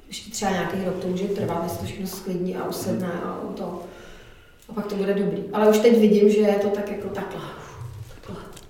[0.08, 3.84] ještě třeba nějaký rok to může trvat, než to všechno sklidní a usedne a to.
[4.70, 5.44] A pak to bude dobrý.
[5.54, 7.42] Ale už teď vidím, že je to tak jako takhle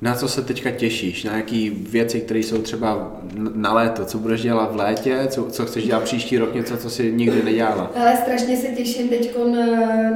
[0.04, 1.24] na co se teďka těšíš?
[1.24, 3.12] Na jaký věci, které jsou třeba
[3.54, 4.06] na léto?
[4.06, 5.28] Co budeš dělat v létě?
[5.28, 6.56] Co, co chceš dělat příští rok?
[6.56, 7.92] Něco, co si nikdy nedělala?
[7.96, 9.66] Ale strašně se těším teď na,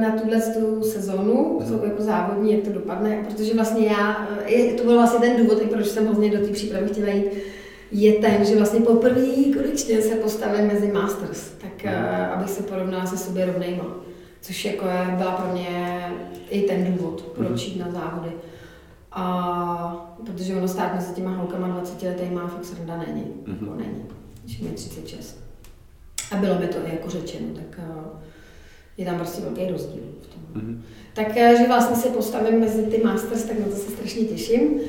[0.00, 4.84] na tuhle tu sezónu, co jako závodní, jak to dopadne, protože vlastně já, je, to
[4.84, 7.26] byl vlastně ten důvod, proč jsem hrozně do té přípravy chtěla jít,
[7.92, 9.26] je ten, že vlastně poprvé
[9.56, 12.32] konečně se postavím mezi Masters, tak mm.
[12.34, 13.84] abych se porovnala se sobě rovnejma.
[14.40, 16.04] Což jako je, byla pro mě
[16.50, 18.30] i ten důvod, proč jít na závody.
[19.18, 23.22] A protože ono stát mezi těma holkama 20 letýma fakt sranda není.
[23.22, 23.60] Mm-hmm.
[23.60, 24.04] Jako není.
[24.44, 25.40] Když mi 36.
[26.32, 28.20] A bylo mi to i jako řečeno, tak uh,
[28.96, 30.42] je tam prostě velký rozdíl v tom.
[30.54, 30.80] Mm-hmm.
[31.14, 34.80] Tak, uh, že vlastně se postavím mezi ty masters, tak na to se strašně těším.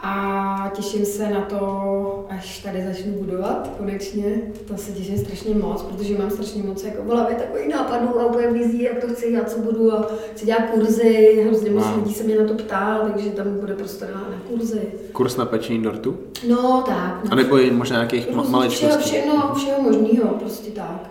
[0.00, 4.24] A těším se na to, až tady začnu budovat konečně.
[4.68, 8.26] To se těším strašně moc, protože mám strašně moc jako v hlavě takových nápadů a
[8.26, 11.42] úplně vizí, jak to chci, a co budu a chci dělat kurzy.
[11.46, 14.82] Hrozně moc lidí se mě na to ptá, takže tam bude prostor na, na kurzy.
[15.12, 16.18] Kurz na pečení dortu?
[16.48, 17.24] No tak.
[17.24, 17.32] No.
[17.32, 19.10] A nebo i možná nějakých ma- Různých- všeho, maličkostí?
[19.10, 21.10] všechno, všeho možného, prostě tak.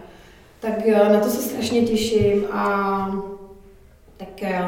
[0.60, 3.26] Tak eh, na to se strašně těším a
[4.18, 4.62] tak eh,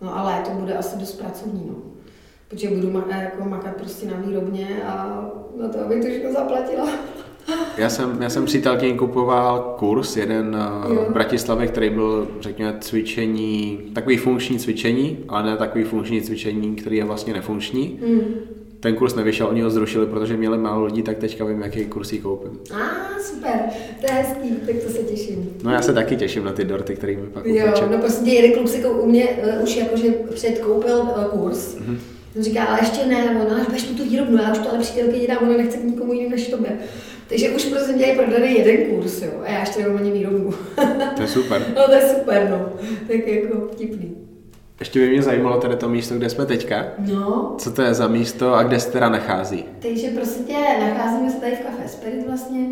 [0.00, 1.74] no ale to bude asi dost pracovní, no.
[2.50, 5.24] Protože budu ma- jako makat prostě na výrobně a
[5.60, 6.88] na to, abych to všechno zaplatila.
[7.78, 10.56] Já jsem, já jsem přítelkyni kupoval kurz, jeden
[10.88, 11.06] eh, Jo.
[11.08, 16.96] v Bratislavě, který byl, řekněme, cvičení, takový funkční cvičení, ale ne takový funkční cvičení, který
[16.96, 17.98] je vlastně nefunkční.
[18.06, 18.20] Hmm.
[18.80, 22.08] Ten kurz nevyšel, oni ho zrušili, protože měli málo lidí, tak teďka vím, jaký kurz
[22.08, 22.58] si koupím.
[22.74, 23.52] A ah, super,
[24.00, 25.50] to je hezký, tak to se těším.
[25.62, 27.86] No já se taky těším na ty dorty, který mi pak Jo, upeče.
[27.92, 31.76] no prostě jeden kluk si u mě uh, už jakože předkoupil uh, kurz.
[31.78, 31.98] Mhm.
[32.36, 35.26] On říká, ale ještě ne, ona, až budeš tu výrobnu, já už to ale přítelkyni
[35.26, 36.78] dám, ona nechce k nikomu jinému než tobě.
[37.28, 40.54] Takže už prostě je prodaný jeden kurz, jo, a já ještě nemám ani výrobnu.
[41.16, 41.62] To je super.
[41.76, 42.72] no to je super, no,
[43.08, 44.16] tak jako vtipný.
[44.80, 46.84] Ještě by mě zajímalo tady to místo, kde jsme teďka.
[46.98, 49.64] No, Co to je za místo a kde se teda nachází?
[49.82, 52.66] takže prostě tě nacházíme se tady v Café Spirit vlastně,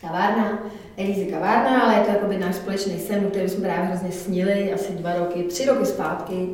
[0.00, 0.62] kavárna,
[0.96, 4.72] Elízy kavárna, ale je to jako náš společný sen, o kterém jsme právě hrozně snili
[4.72, 6.48] asi dva roky, tři roky zpátky.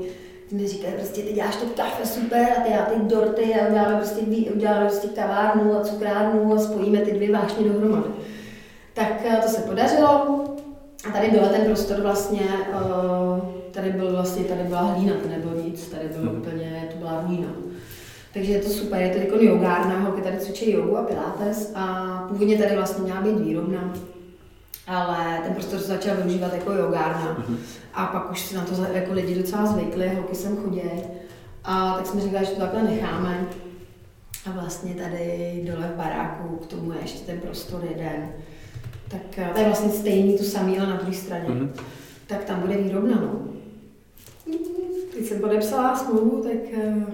[0.48, 3.68] Ty mi říkali, prostě ty děláš to kafe super a ty já ty dorty a
[3.68, 4.20] uděláme prostě,
[4.54, 8.08] uděláme prostě kavárnu a cukrárnu a spojíme ty dvě vášně dohromady.
[8.94, 10.44] Tak eh, to se podařilo
[11.08, 12.40] a tady byl ten prostor vlastně,
[12.72, 17.24] eh, tady byl vlastně, tady byla hlína, to nebylo nic, tady bylo úplně, to byla
[17.26, 17.48] ruína.
[18.34, 22.06] Takže je to super, je to jako jogárna, holky tady cvičí jogu a pilates a
[22.28, 23.94] původně tady vlastně měla být výrobna,
[24.86, 27.44] ale ten prostor se začal využívat jako jogárna
[27.94, 30.82] a pak už si na to jako lidi docela zvykli, holky sem chodí
[31.64, 33.46] a tak jsme říkali, že to takhle necháme
[34.46, 38.28] a vlastně tady dole v baráku k tomu je ještě ten prostor jeden.
[39.08, 41.48] Tak eh, to je vlastně stejný, to samý, ale na druhé straně.
[41.48, 41.72] Mhm.
[42.26, 43.40] Tak tam bude výrobna, no.
[45.14, 47.06] Teď jsem podepsala smlouvu, tak eh,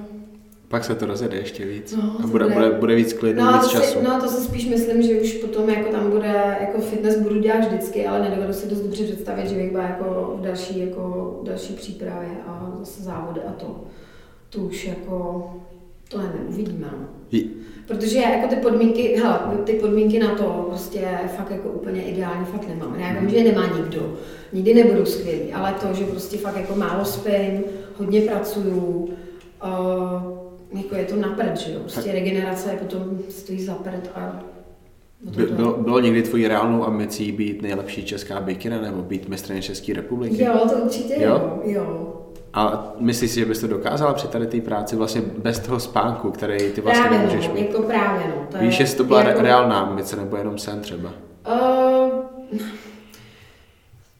[0.72, 1.96] Pak se to rozjede ještě víc.
[1.96, 3.98] No, a bude, bude- bude, víc klidu, No, víc to času.
[3.98, 7.40] si, no, to si spíš myslím, že už potom jako tam bude, jako fitness budu
[7.40, 11.38] dělat vždycky, ale nedovedu si dost dobře představit, že bych byla jako v další, jako
[11.42, 13.84] v další přípravě a zase závody a to.
[14.50, 15.44] To už jako,
[16.08, 16.86] to nevím, uvidíme.
[16.92, 17.38] No.
[17.86, 22.44] Protože já jako ty podmínky, hele, ty podmínky na to prostě fakt jako úplně ideální
[22.44, 22.94] fakt nemám.
[23.00, 24.12] Já vím, že je nemá nikdo,
[24.52, 27.64] nikdy nebudou skvělí, ale to, že prostě fakt jako málo spím,
[27.98, 29.08] hodně pracuju,
[29.64, 30.41] uh,
[30.72, 34.40] jako je to na prd, že jo, prostě regenerace je potom stojí za prd a
[35.36, 39.92] By, bylo, bylo někdy tvojí reálnou ambicí být nejlepší česká bikina nebo být mistrně České
[39.94, 40.44] republiky?
[40.44, 41.60] Jo, to určitě Jo?
[41.64, 42.08] jo.
[42.54, 46.30] A myslíš si, že bys to dokázala při tady té práci vlastně bez toho spánku,
[46.30, 47.60] který ty vlastně Právě nemůžeš no, mít?
[47.68, 48.46] jako právě no.
[48.50, 51.10] To Víš, je, jestli to byla jako, re- reálná ambice nebo jenom sen třeba?
[51.52, 52.58] Uh,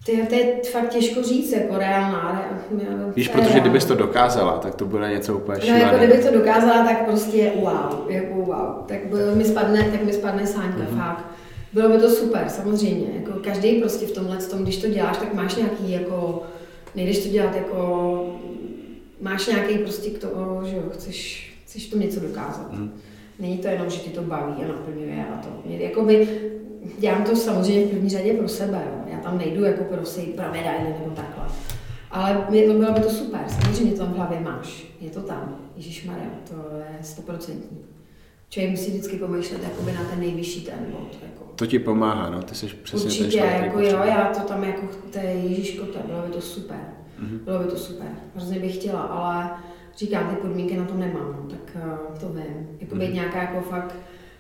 [0.07, 2.49] ty, to je fakt těžko říct, jako reálná.
[2.51, 2.83] Re,
[3.17, 4.07] Víš, protože kdybys to reálná.
[4.07, 6.07] dokázala, tak to bude něco úplně No jako šílené.
[6.07, 8.85] kdybych to dokázala, tak prostě wow, jako wow.
[8.87, 10.87] Tak bylo, mi spadne, tak mi spadne sáňka, Mhm.
[10.87, 10.99] mm-hmm.
[11.07, 11.25] fakt.
[11.73, 13.07] Bylo by to super, samozřejmě.
[13.21, 16.43] Jako každý prostě v tomhle, tom, když to děláš, tak máš nějaký jako,
[16.95, 18.27] nejdeš to dělat jako,
[19.21, 22.73] máš nějaký prostě k tomu, že jo, chceš, chceš to něco dokázat.
[22.73, 22.93] Mhm.
[23.39, 25.49] Není to jenom, že ti to baví a naplňuje a to.
[25.65, 26.29] Jakoby,
[26.99, 29.03] dělám to samozřejmě v první řadě pro sebe, jo.
[29.13, 31.45] já tam nejdu jako pro si pro medaile nebo takhle.
[32.11, 35.21] Ale mě to bylo by to super, samozřejmě to tam v hlavě máš, je to
[35.21, 37.79] tam, Ježíš Maria, to je stoprocentní.
[38.49, 41.09] Člověk musí vždycky pomýšlet jakoby na ten nejvyšší ten bod.
[41.23, 41.45] Jako.
[41.57, 44.41] To ti pomáhá, no, ty jsi přesně ten Určitě, člověk, který jako jo, já to
[44.41, 46.77] tam jako, to je Ježíško, to bylo by to super.
[47.19, 47.39] Mhm.
[47.45, 49.51] Bylo by to super, hrozně bych chtěla, ale
[49.97, 51.77] říkám, ty podmínky na to nemám, no, tak
[52.13, 52.69] uh, to vím.
[52.81, 53.15] Jako být Mhm.
[53.15, 53.95] nějaká jako fakt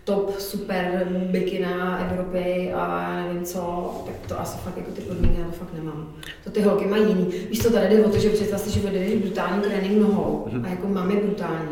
[0.04, 5.40] top super bikina Evropy a já nevím co, tak to asi fakt jako ty podmínky
[5.40, 6.12] na to fakt nemám.
[6.44, 7.26] To ty holky mají jiný.
[7.50, 10.64] Víš to tady jde o to, že představ si, že vedeš brutální trénink nohou Mhm.
[10.64, 11.68] a jako mám je brutální.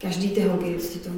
[0.00, 1.10] Každý ty holky prostě to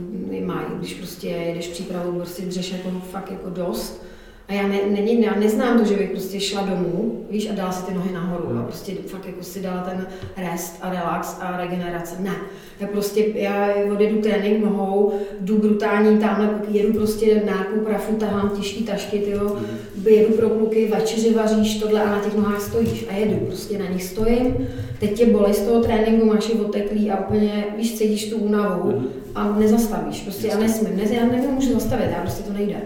[0.46, 4.04] mají, když prostě jedeš přípravu, prostě dřeš jako fakt jako dost.
[4.48, 7.72] A já, ne, není, já neznám to, že bych prostě šla domů, víš, a dala
[7.72, 11.56] si ty nohy nahoru a prostě fakt jako si dala ten rest a relax a
[11.56, 12.14] regenerace.
[12.20, 12.34] Ne.
[12.80, 18.84] Já prostě, já odjedu trénink nohou, jdu brutální tamhle, jedu prostě nákup, rafu, tahám těžký
[18.84, 19.56] tašky, tyjo,
[20.04, 23.88] jedu pro kluky, večeři vaříš tohle a na těch nohách stojíš a jedu, prostě na
[23.88, 24.68] nich stojím,
[25.00, 29.02] teď tě bolí z toho tréninku, máš je oteklý a úplně, víš, cítíš tu únavu
[29.34, 32.76] a nezastavíš, prostě já nesmím, ne, já nemůžu zastavit, já prostě to nejde.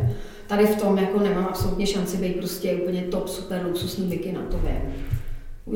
[0.53, 4.57] Tady v tom jako nemám absolutně šanci být prostě úplně top, super, luxusní bikina, to
[4.59, 4.95] vím.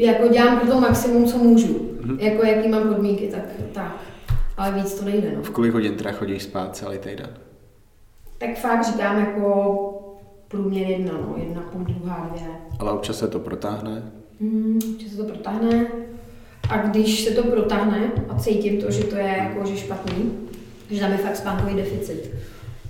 [0.05, 1.99] Jako dělám pro to maximum, co můžu.
[2.19, 4.03] Jako jaký mám podmínky, tak, tak.
[4.57, 5.33] ale víc to nejde.
[5.37, 5.43] No.
[5.43, 7.31] V kolik hodin teda chodíš spát celý týden?
[8.39, 9.79] Tak fakt říkám jako
[10.49, 12.49] průměr jedna, no, jedna, půl, druhá, dvě.
[12.79, 14.03] Ale občas se to protáhne?
[14.41, 15.87] Hmm, že se to protáhne.
[16.71, 20.33] A když se to protáhne a cítím to, že to je jako, že špatný,
[20.91, 22.31] že tam je fakt spánkový deficit,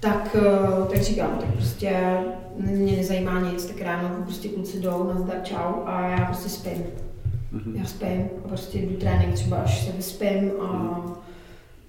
[0.00, 2.18] tak, eh, tak říkám, tak prostě
[2.56, 6.84] mě nezajímá nic, tak ráno prostě kluci jdou, nazdar, čau a já prostě spím.
[7.54, 7.78] Mm-hmm.
[7.78, 10.98] Já spím a prostě jdu trénink třeba až se vyspím a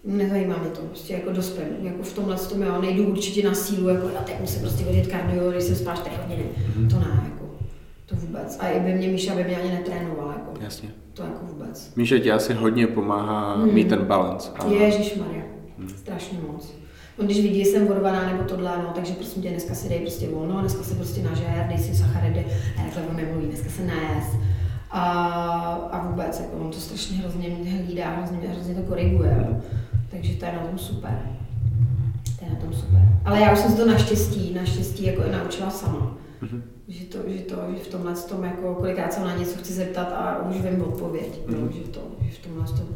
[0.03, 0.17] mm.
[0.17, 1.67] nezajímá mě to, prostě jako dospím.
[1.81, 5.07] Jako v tomhle tom jo, nejdu určitě na sílu, jako já teď musím prostě hodit
[5.07, 6.43] kardio, když jsem spal 4 hodiny.
[6.43, 6.89] Mm-hmm.
[6.89, 7.45] To ne, jako,
[8.05, 8.57] to vůbec.
[8.59, 10.63] A i by mě Míša by mě ani netrénovala, jako.
[10.63, 10.89] Jasně.
[11.13, 11.95] To jako vůbec.
[11.95, 13.73] Míša ti asi hodně pomáhá mm.
[13.73, 14.51] mít ten balans.
[14.79, 15.43] Ježíš Maria,
[15.77, 15.89] mm.
[15.89, 16.73] strašně moc.
[17.19, 19.99] On když vidí, že jsem vodovaná nebo tohle, no, takže prosím tě, dneska si dej
[19.99, 22.45] prostě volno, dneska si prostě nažer, dej si sacharidy,
[22.77, 24.25] a takhle on nemluví, dneska se najes.
[24.91, 25.01] A,
[25.91, 29.45] a vůbec, jako on to strašně hrozně mě hlídá, hrozně, hrozně to koriguje.
[29.49, 29.57] Jo.
[30.09, 31.19] Takže to je na tom super.
[32.39, 33.01] To je na tom super.
[33.25, 36.17] Ale já už jsem se to naštěstí, naštěstí jako i naučila sama.
[36.41, 36.61] Mm-hmm.
[36.87, 40.13] Že, to, že, to, že v tomhle tom, jako kolikrát se na něco chci zeptat
[40.13, 41.39] a už vím odpověď.
[41.47, 41.61] Mm-hmm.
[41.61, 42.87] Jo, že, to, že v tomhle tom,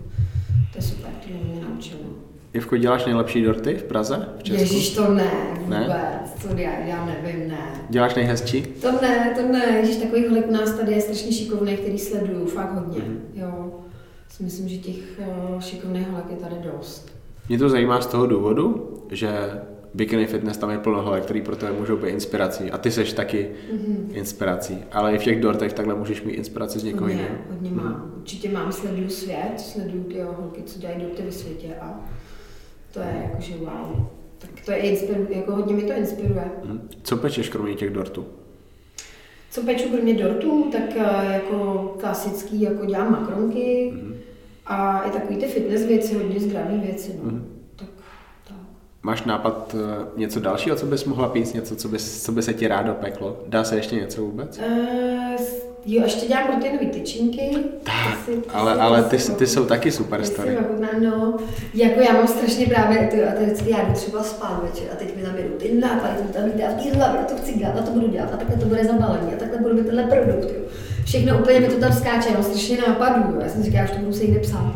[0.72, 2.31] to je super, to mě naučilo.
[2.54, 4.62] Ivko, děláš nejlepší dorty v Praze, v Česku?
[4.62, 6.08] Ježíš, to ne, vůbec, ne?
[6.42, 7.86] to já, já nevím, ne.
[7.90, 8.62] Děláš nejhezčí?
[8.62, 12.46] To ne, to ne, Ježíš, takových holek u nás tady je strašně šikovných, který sleduju,
[12.46, 13.22] fakt hodně, mm.
[13.34, 13.80] jo.
[14.40, 17.12] Myslím, že těch uh, šikovných holek je tady dost.
[17.50, 19.30] Mě to zajímá z toho důvodu, že
[19.94, 22.72] bikini fitness tam je plno holek, který pro tebe můžou být inspirací.
[22.72, 24.06] A ty seš taky mm-hmm.
[24.14, 24.78] inspirací.
[24.92, 27.30] Ale i v těch dortech takhle můžeš mít inspiraci z někoho jiného.
[27.30, 28.04] Hodně, hodně mám.
[28.06, 28.14] Mm.
[28.18, 32.00] Určitě mám, sleduju svět, sleduju ty holky, co dělají dorty ve světě a
[32.92, 34.06] to je jakože wow.
[34.38, 36.52] Tak to je inspiru, jako hodně mi to inspiruje.
[36.66, 36.90] Hmm.
[37.04, 38.26] Co pečeš kromě těch dortů?
[39.52, 44.16] Co peču kromě dortů, tak eh, jako klasický, jako dělám makronky hmm.
[44.66, 47.20] a i takový ty fitness věci, hodně zdraví věci.
[47.24, 47.30] No.
[47.30, 47.62] Hmm.
[47.76, 47.90] Tak,
[48.48, 48.58] tak.
[49.04, 52.54] Máš nápad eh, něco dalšího, co bys mohla pít, něco, co by, co by se
[52.54, 53.44] ti rádo peklo?
[53.48, 54.60] Dá se ještě něco vůbec?
[54.60, 57.58] Uh, Jo, ještě dělám proteinové tyčinky.
[57.84, 60.58] Tak, si, ale, ale ty, ty jsou taky super story.
[61.00, 61.38] No,
[61.74, 65.16] jako já mám strašně právě, ty, a teď já jdu třeba spát večer a teď
[65.16, 67.80] mi tam jedou ty nápady, to tam jde a v té hlavě, to chci dělat,
[67.80, 70.52] a to budu dělat, a takhle to bude zabalení, a takhle budu mít tenhle produkt.
[70.56, 70.62] Jo.
[71.06, 73.40] Všechno úplně mi to tam skáče, no, strašně nápadů.
[73.42, 74.74] Já jsem říkala, že to budu se jít psát.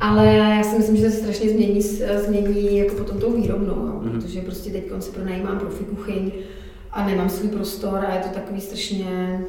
[0.00, 1.82] Ale já si myslím, že to se strašně změní,
[2.26, 4.10] změní jako potom tou výrobnou, jo, mm-hmm.
[4.10, 6.32] protože prostě teď si pronajímám profi kuchyň
[6.92, 9.40] a nemám svůj prostor a je to takový strašně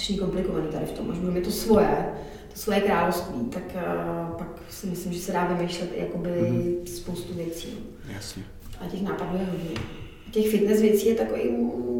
[0.00, 1.10] strašně komplikovaný tady v tom.
[1.10, 2.08] Až budeme to svoje,
[2.52, 6.84] to svoje království, tak uh, pak si myslím, že se dá vymýšlet jakoby mm-hmm.
[6.84, 7.68] spoustu věcí.
[8.14, 8.42] Jasně.
[8.80, 9.80] A těch nápadů je hodně.
[10.28, 11.40] A těch fitness věcí je takový,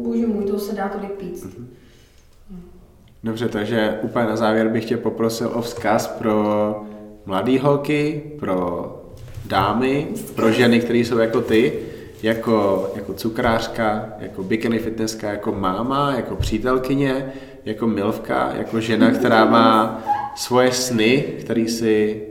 [0.03, 1.35] bože můj, toho se dá tolik pít.
[1.35, 1.65] Mm-hmm.
[3.23, 6.83] Dobře, takže úplně na závěr bych tě poprosil o vzkaz pro
[7.25, 8.87] mladé holky, pro
[9.45, 11.73] dámy, pro ženy, které jsou jako ty,
[12.23, 17.33] jako, jako cukrářka, jako bikini fitnesska, jako máma, jako přítelkyně,
[17.65, 20.03] jako milvka, jako žena, která má
[20.35, 22.27] svoje sny, které si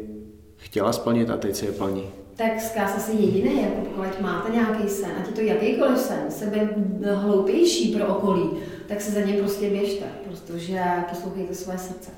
[0.57, 2.05] chtěla splnit a teď si je plní.
[2.37, 6.69] Tak zkáz asi jediný, jako pokud máte nějaký sen, ať je to jakýkoliv sen, sebe
[7.15, 8.51] hloupější pro okolí,
[8.89, 12.11] tak se za ně prostě běžte, protože poslouchejte svoje srdce.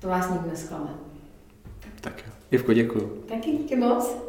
[0.00, 0.90] To vás nikdy nesklame.
[2.00, 2.32] Tak jo.
[2.50, 3.22] Ivko, děkuju.
[3.28, 4.26] Taky díky moc.